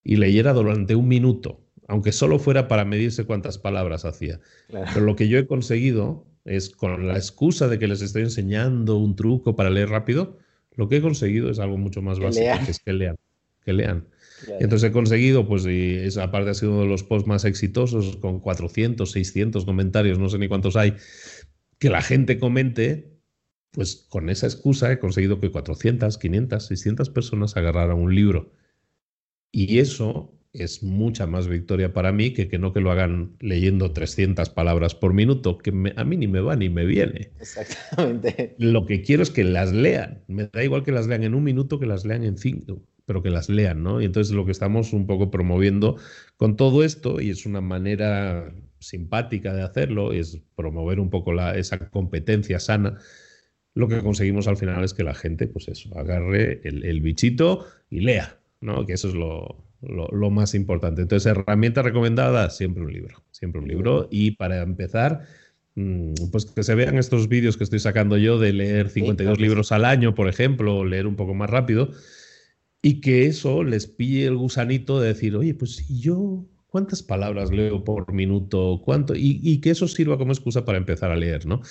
[0.04, 4.40] Y leyera durante un minuto, aunque solo fuera para medirse cuántas palabras hacía.
[4.70, 8.98] Pero lo que yo he conseguido es, con la excusa de que les estoy enseñando
[8.98, 10.38] un truco para leer rápido,
[10.76, 13.18] lo que he conseguido es algo mucho más básico, que es que lean.
[13.66, 14.06] Que lean.
[14.60, 18.18] Entonces he conseguido, pues, y esa aparte ha sido uno de los posts más exitosos,
[18.18, 20.96] con 400, 600 comentarios, no sé ni cuántos hay,
[21.80, 23.20] que la gente comente,
[23.72, 28.52] pues con esa excusa he conseguido que 400, 500, 600 personas agarraran un libro.
[29.52, 33.92] Y eso es mucha más victoria para mí que que no que lo hagan leyendo
[33.92, 37.32] 300 palabras por minuto, que a mí ni me va ni me viene.
[37.40, 38.56] Exactamente.
[38.58, 40.24] Lo que quiero es que las lean.
[40.28, 43.24] Me da igual que las lean en un minuto que las lean en cinco pero
[43.24, 44.02] que las lean, ¿no?
[44.02, 45.96] Y entonces lo que estamos un poco promoviendo
[46.36, 51.58] con todo esto, y es una manera simpática de hacerlo, es promover un poco la,
[51.58, 53.00] esa competencia sana,
[53.74, 58.02] lo que conseguimos al final es que la gente, pues eso, agarre el, bichito y
[58.02, 58.86] lea, ¿no?
[58.86, 61.04] Que eso es lo, lo, más importante.
[61.04, 64.08] Entonces, herramienta recomendada, siempre un libro, siempre un libro.
[64.10, 65.26] Y para empezar,
[65.76, 69.72] mm, pues que se vean estos vídeos que estoy sacando yo de leer 52 libros
[69.72, 71.92] al año, por ejemplo, o leer un poco más rápido,
[72.82, 77.52] y que eso les pille el gusanito de decir, oye, pues si yo, ¿cuántas palabras
[77.52, 78.82] leo por minuto?
[78.84, 79.14] ¿Cuánto?
[79.16, 81.62] Y, que eso sirva como excusa para empezar a leer, ¿no?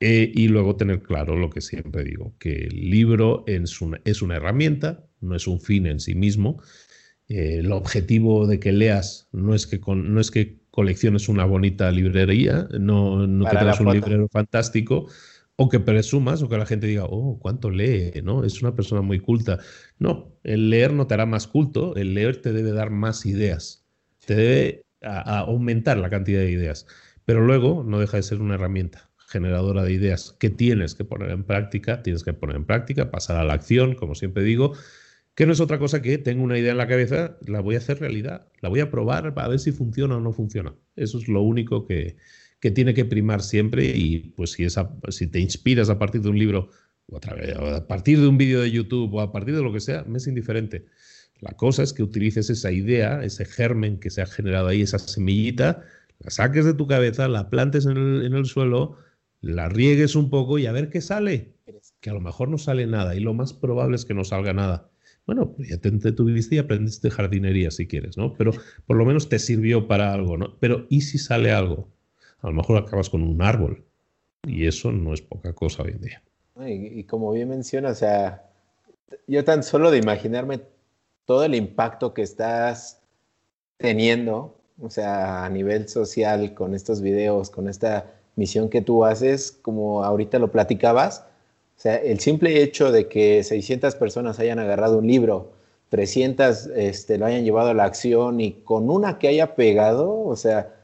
[0.00, 4.20] Eh, y luego tener claro lo que siempre digo, que el libro es una, es
[4.20, 6.60] una herramienta, no es un fin en sí mismo.
[7.28, 11.90] Eh, el objetivo de que leas no es que, no es que colecciones una bonita
[11.92, 15.06] librería, no, no que tengas un librero fantástico,
[15.56, 18.44] o que presumas o que la gente diga, oh, cuánto lee, ¿no?
[18.44, 19.58] Es una persona muy culta.
[19.98, 23.86] No, el leer no te hará más culto, el leer te debe dar más ideas,
[24.26, 26.86] te debe aumentar la cantidad de ideas,
[27.24, 31.30] pero luego no deja de ser una herramienta generadora de ideas que tienes que poner
[31.30, 34.74] en práctica, tienes que poner en práctica, pasar a la acción, como siempre digo,
[35.34, 37.78] que no es otra cosa que tengo una idea en la cabeza, la voy a
[37.78, 40.74] hacer realidad, la voy a probar para ver si funciona o no funciona.
[40.96, 42.16] Eso es lo único que,
[42.62, 46.28] que tiene que primar siempre y pues si, esa, si te inspiras a partir de
[46.28, 46.70] un libro
[47.08, 50.04] o a, partir de un vídeo de YouTube o a partir de lo que sea,
[50.04, 50.86] me es indiferente.
[51.40, 55.00] La cosa es que utilices esa idea, ese germen que se ha generado ahí, esa
[55.00, 55.82] semillita,
[56.20, 58.96] la saques de tu cabeza, la plantes en el, en el suelo,
[59.40, 61.56] la riegues un poco y a ver qué sale.
[62.00, 64.52] Que a lo mejor no sale nada y lo más probable es que no salga
[64.52, 64.88] nada.
[65.26, 68.34] Bueno, pues ya te entretuviste y aprendiste jardinería si quieres, ¿no?
[68.34, 68.52] Pero
[68.86, 70.60] por lo menos te sirvió para algo, ¿no?
[70.60, 71.92] Pero ¿y si sale algo?
[72.42, 73.84] A lo mejor acabas con un árbol.
[74.44, 76.22] Y eso no es poca cosa hoy en día.
[76.66, 78.44] Y, como bien menciona, o sea,
[79.26, 80.60] yo tan solo de imaginarme
[81.24, 83.00] todo el impacto que estás
[83.78, 89.52] teniendo, o sea, a nivel social, con estos videos, con esta misión que tú haces,
[89.62, 91.24] como ahorita lo platicabas,
[91.76, 95.52] o sea, el simple hecho de que 600 personas hayan agarrado un libro,
[95.88, 100.36] 300 este, lo hayan llevado a la acción y con una que haya pegado, o
[100.36, 100.74] sea,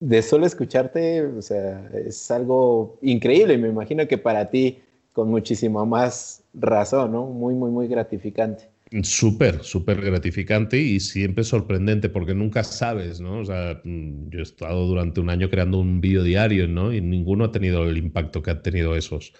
[0.00, 3.58] de solo escucharte, o sea, es algo increíble.
[3.58, 4.78] Me imagino que para ti,
[5.12, 7.26] con muchísima más razón, ¿no?
[7.26, 8.68] Muy, muy, muy gratificante.
[9.02, 13.38] Súper, súper gratificante y siempre sorprendente porque nunca sabes, ¿no?
[13.38, 16.92] O sea, yo he estado durante un año creando un vídeo diario, ¿no?
[16.92, 19.32] Y ninguno ha tenido el impacto que han tenido esos.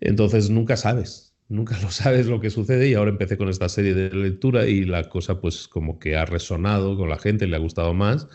[0.00, 3.94] Entonces, nunca sabes, nunca lo sabes lo que sucede y ahora empecé con esta serie
[3.94, 7.60] de lectura y la cosa pues como que ha resonado con la gente, le ha
[7.60, 8.28] gustado más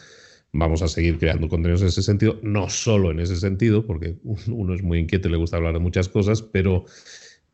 [0.53, 4.17] vamos a seguir creando contenidos en ese sentido, no solo en ese sentido, porque
[4.47, 6.85] uno es muy inquieto y le gusta hablar de muchas cosas, pero,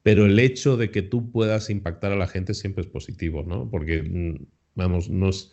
[0.04, 3.70] pero el hecho de que tú puedas impactar a la gente siempre es positivo, ¿no?
[3.70, 5.52] Porque, mm, vamos, no es,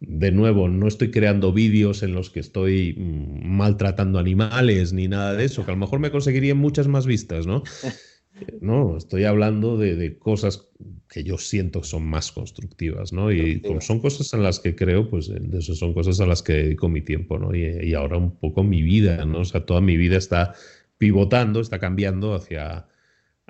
[0.00, 5.34] de nuevo, no estoy creando vídeos en los que estoy mm, maltratando animales ni nada
[5.34, 7.62] de eso, que a lo mejor me conseguirían muchas más vistas, ¿no?
[8.60, 10.68] No, estoy hablando de, cosas
[11.08, 13.32] que yo siento son más constructivas, ¿no?
[13.32, 16.54] Y son cosas en las que creo, pues de eso son cosas a las que
[16.54, 17.54] dedico mi tiempo, ¿no?
[17.54, 19.40] Y, ahora un poco mi vida, ¿no?
[19.40, 20.54] O sea, toda mi vida está
[20.98, 22.86] pivotando, está cambiando hacia,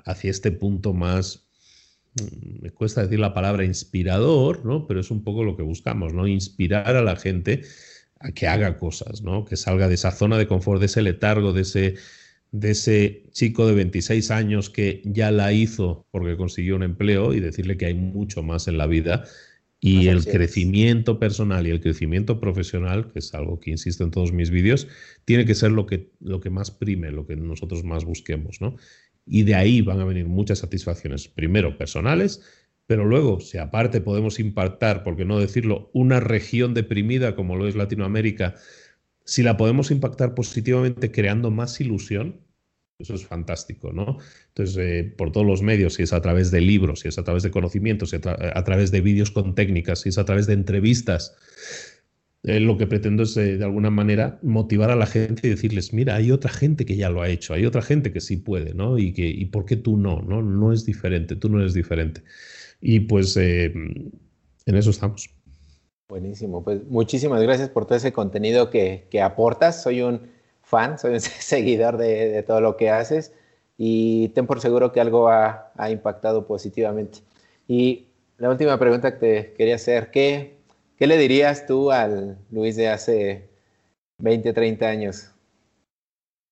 [0.05, 1.47] hacia este punto más,
[2.19, 4.87] mm, me cuesta decir la palabra inspirador, ¿no?
[4.87, 6.27] Pero es un poco lo que buscamos, ¿no?
[6.27, 7.63] Inspirar a la gente
[8.19, 9.45] a que haga cosas, ¿no?
[9.45, 11.95] Que salga de esa zona de confort, de ese letargo, de ese,
[12.51, 17.39] de ese chico de 26 años que ya la hizo porque consiguió un empleo y
[17.39, 19.25] decirle que hay mucho más en la vida
[19.81, 24.33] y el crecimiento personal y el crecimiento profesional, que es algo que insisto en todos
[24.33, 24.87] mis vídeos,
[25.23, 28.75] tiene que ser lo que, lo que más prime, lo que nosotros más busquemos, ¿no?
[29.25, 32.41] Y de ahí van a venir muchas satisfacciones, primero personales,
[32.87, 37.67] pero luego, si aparte podemos impactar, por qué no decirlo, una región deprimida como lo
[37.67, 38.55] es Latinoamérica,
[39.29, 42.41] si la podemos impactar positivamente creando más ilusión,
[42.97, 44.17] eso es fantástico, ¿no?
[44.47, 47.23] Entonces, eh, por todos los medios, si es a través de libros, si es a
[47.23, 50.47] través de conocimientos, si es a, través de vídeos con técnicas, si es a través
[50.47, 51.37] de entrevistas,
[52.41, 55.93] eh, lo que pretendo es, eh, de alguna manera, motivar a la gente y decirles,
[55.93, 58.73] mira, hay otra gente que ya lo ha hecho, hay otra gente que sí puede,
[58.73, 58.97] ¿no?
[58.97, 60.23] Y, que, y ¿por qué tú no?
[60.23, 62.23] No, no es diferente, tú no eres diferente.
[62.81, 64.11] Y pues en
[64.65, 65.29] eso estamos.
[66.09, 69.83] Buenísimo, pues muchísimas gracias por todo ese contenido que, que aportas.
[69.83, 70.31] Soy un
[70.63, 73.31] fan, soy un seguidor de, todo lo que haces
[73.77, 77.19] y ten por seguro que algo ha, impactado positivamente.
[77.67, 78.07] Y
[78.39, 80.55] la última pregunta que te quería hacer, ¿qué,
[80.97, 83.47] ¿qué le dirías tú al Luis de hace
[84.17, 85.31] 20, 30 años?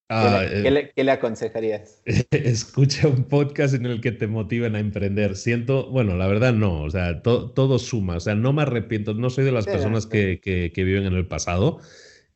[0.10, 2.02] Ah, eh, ¿Qué, le, aconsejarías?
[2.32, 5.36] Escucha un podcast en el que te motiven a emprender.
[5.36, 9.30] Siento, bueno, la verdad no, o sea, todo suma, o sea, no me arrepiento, no
[9.30, 11.82] soy de las personas que, que, viven en el pasado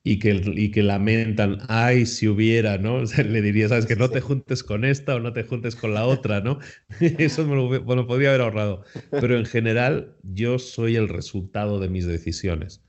[0.03, 3.03] y que, y que lamentan, ay, si hubiera, ¿no?
[3.23, 6.05] le diría, sabes, que no te juntes con esta o no te juntes con la
[6.05, 6.59] otra, ¿no?
[6.99, 8.83] Eso me lo, podría haber ahorrado.
[9.11, 12.81] Pero en general, yo soy el resultado de mis decisiones.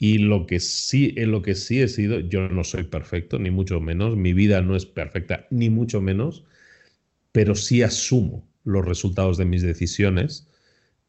[0.00, 3.50] Y lo que sí, en lo que sí he sido, yo no soy perfecto, ni
[3.50, 6.44] mucho menos, mi vida no es perfecta, ni mucho menos,
[7.32, 10.48] pero sí asumo los resultados de mis decisiones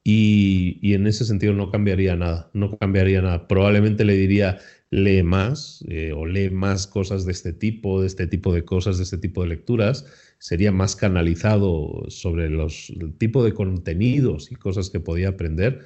[0.04, 3.48] y, y en ese sentido no cambiaría nada, no cambiaría nada.
[3.48, 4.60] Probablemente le diría,
[4.92, 8.98] lee más eh, o lee más cosas de este tipo, de este tipo de cosas,
[8.98, 10.06] de este tipo de lecturas,
[10.38, 15.86] sería más canalizado sobre los, el tipo de contenidos y cosas que podía aprender,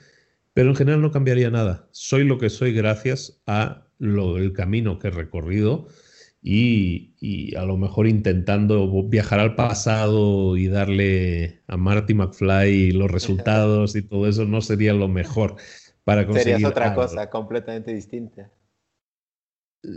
[0.55, 1.89] pero en general no cambiaría nada.
[1.91, 5.87] Soy lo que soy gracias a lo, el camino que he recorrido
[6.41, 13.11] y, y, a lo mejor intentando viajar al pasado y darle a Marty McFly los
[13.11, 15.57] resultados y todo eso no sería lo mejor
[16.05, 16.53] para conseguir.
[16.53, 18.49] Serías otra cosa completamente distinta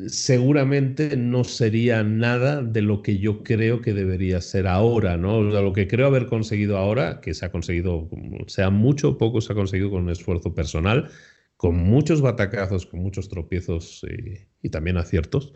[0.09, 5.43] seguramente no sería nada de lo que yo creo que debería ser ahora, ¿no?
[5.43, 8.09] lo que creo haber conseguido ahora, que se ha conseguido,
[8.47, 11.11] sea mucho o poco, se ha conseguido con un esfuerzo personal,
[11.57, 15.53] con muchos batacazos, con muchos tropiezos eh, y también aciertos,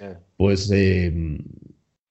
[0.00, 0.18] ah.
[0.36, 1.38] pues eh,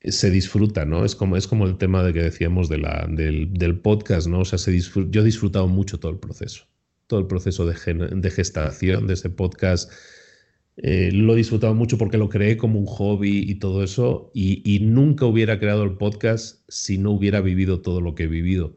[0.01, 1.03] se disfruta, ¿no?
[1.03, 4.41] Es como, es como el tema de que decíamos de la, del, podcast, ¿no?
[4.41, 6.65] O sea, se yo he disfrutado mucho todo el proceso,
[7.07, 7.75] todo el proceso de,
[8.15, 9.91] de gestación de ese podcast
[10.77, 14.79] eh, lo he disfrutado mucho porque lo creé como un hobby y todo eso, y,
[14.81, 18.75] nunca hubiera creado el podcast si no hubiera vivido todo lo que he vivido.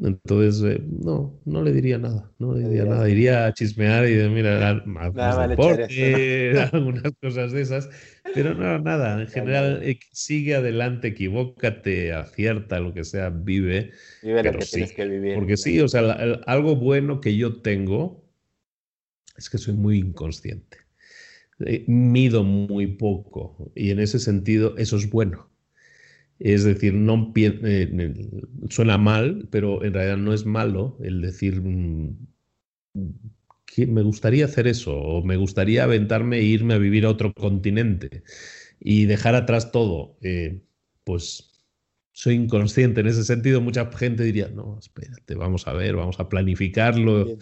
[0.00, 3.08] Entonces, eh, no, no le diría nada, no le diría nada.
[3.08, 5.12] Iría a chismear y de, mira, más
[5.48, 7.90] deporte, algunas cosas de esas,
[8.34, 9.20] pero no, nada.
[9.20, 13.90] En general, eh, sigue adelante, equivócate, acierta, lo que sea, vive.
[14.22, 15.34] Vive lo que tienes que vivir.
[15.34, 16.00] Porque sí, o sea,
[16.46, 18.24] algo bueno que yo tengo
[19.36, 20.77] es que soy muy inconsciente.
[21.60, 25.50] Eh, mido muy poco y en ese sentido eso es bueno.
[26.38, 28.14] Es decir, no eh,
[28.70, 32.16] suena mal, pero en realidad no es malo el decir mm,
[33.66, 37.32] que me gustaría hacer eso o me gustaría aventarme e irme a vivir a otro
[37.34, 38.22] continente
[38.78, 40.16] y dejar atrás todo.
[40.22, 40.62] Eh,
[41.02, 41.64] pues
[42.12, 43.60] soy inconsciente en ese sentido.
[43.60, 47.36] Mucha gente diría, no, espérate, vamos a ver, vamos a planificarlo.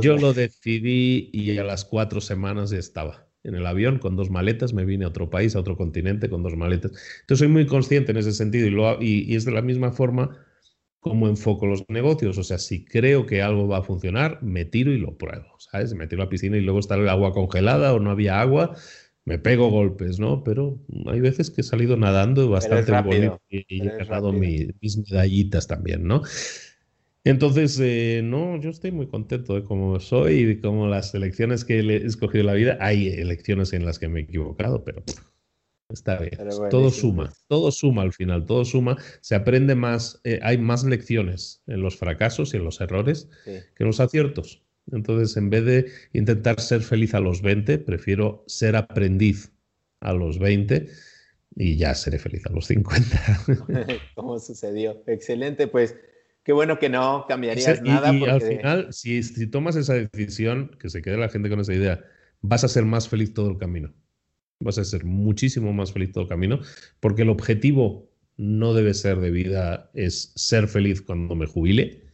[0.00, 4.30] Yo lo decidí y a las cuatro semanas ya estaba en el avión con dos
[4.30, 6.92] maletas, me vine a otro país, a otro continente con dos maletas.
[7.20, 10.44] Entonces soy muy consciente en ese sentido y, lo, y, es de la misma forma
[11.00, 12.36] como enfoco los negocios.
[12.38, 15.94] O sea, si creo que algo va a funcionar, me tiro y lo pruebo, ¿sabes?
[15.94, 18.74] Me tiro a la piscina y luego está el agua congelada o no había agua,
[19.24, 20.42] me pego golpes, ¿no?
[20.42, 25.66] Pero hay veces que he salido nadando bastante bonito y, y he ganado mis medallitas
[25.68, 26.22] también, ¿no?
[27.30, 31.62] Entonces, eh, no, yo estoy muy contento de cómo soy y de cómo las elecciones
[31.62, 32.78] que he escogido en la vida.
[32.80, 35.02] Hay elecciones en las que me he equivocado, pero
[35.90, 36.38] está bien.
[36.70, 38.96] todo suma, todo suma al final, todo suma.
[39.20, 43.62] Se aprende más, eh, hay más lecciones en los fracasos y en los errores que
[43.78, 44.62] en los aciertos.
[44.90, 49.52] Entonces, en vez de intentar ser feliz a los 20, prefiero ser aprendiz
[50.00, 50.88] a los 20
[51.56, 53.44] y ya seré feliz a los 50.
[54.14, 55.02] ¿Cómo sucedió?
[55.06, 55.94] Excelente, pues
[56.48, 58.10] qué bueno que no cambiarías nada.
[58.14, 61.74] Y al final, si, si, tomas esa decisión, que se quede la gente con esa
[61.74, 62.02] idea,
[62.40, 63.92] vas a ser más feliz todo el camino.
[64.58, 66.60] Vas a ser muchísimo más feliz todo el camino,
[67.00, 72.04] porque el objetivo no debe ser de vida, es ser feliz cuando me jubile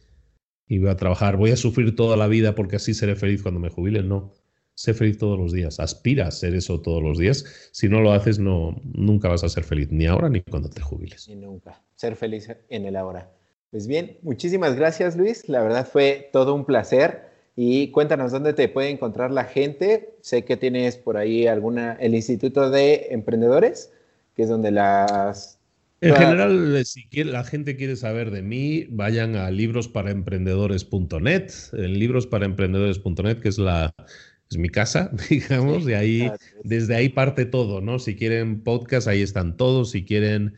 [0.67, 3.61] y voy a trabajar, voy a sufrir toda la vida porque así seré feliz cuando
[3.61, 4.03] me jubile.
[4.03, 4.33] No,
[4.73, 7.69] sé feliz todos los días, aspira a ser eso todos los días.
[7.71, 10.81] Si no lo haces, no, nunca vas a ser feliz, ni ahora ni cuando te
[10.81, 11.25] jubiles.
[11.29, 13.31] Ni nunca, ser feliz en el ahora.
[13.71, 17.25] Pues bien, muchísimas gracias Luis, la verdad fue todo un placer.
[17.57, 20.15] Y cuéntanos dónde te puede encontrar la gente.
[20.21, 23.93] Sé que tienes por ahí alguna, el Instituto de Emprendedores,
[24.35, 25.57] que es donde las...
[26.01, 33.47] En general, si la gente quiere saber de mí, vayan a librosparaemprendedores.net, en librosparaemprendedores.net, que
[33.47, 33.95] es la,
[34.51, 36.29] es mi casa, digamos, y ahí,
[36.63, 37.99] desde ahí parte todo, ¿no?
[37.99, 40.55] Si quieren podcast, ahí están todos, si quieren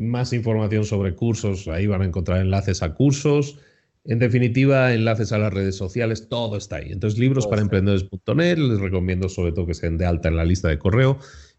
[0.00, 3.58] más información sobre cursos, ahí van a encontrar enlaces a cursos,
[4.04, 6.92] en definitiva, enlaces a las redes sociales, todo está ahí.
[6.92, 10.68] Entonces, libros para emprendedores.net, les recomiendo sobre todo que sean de alta en la lista
[10.68, 11.18] de correo,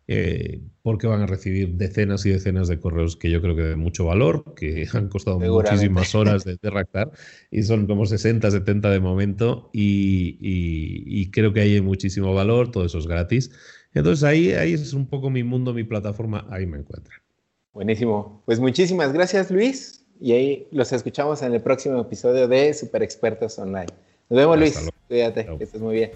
[0.09, 3.75] eh, porque van a recibir decenas y decenas de correos que yo creo que de
[3.75, 7.11] mucho valor, que han costado muchísimas horas de, redactar
[7.51, 12.99] y son como 60, 70 de momento y, creo que hay muchísimo valor, todo eso
[12.99, 13.51] es gratis.
[13.93, 17.19] Entonces ahí, ahí es un poco mi mundo, mi plataforma, ahí me encuentran.
[17.77, 18.41] Buenísimo.
[18.45, 23.59] Pues muchísimas gracias Luis y ahí los escuchamos en el próximo episodio de Super Expertos
[23.59, 23.85] Online.
[24.29, 24.89] Nos vemos, Luis.
[25.07, 26.11] Cuídate, que estés muy bien.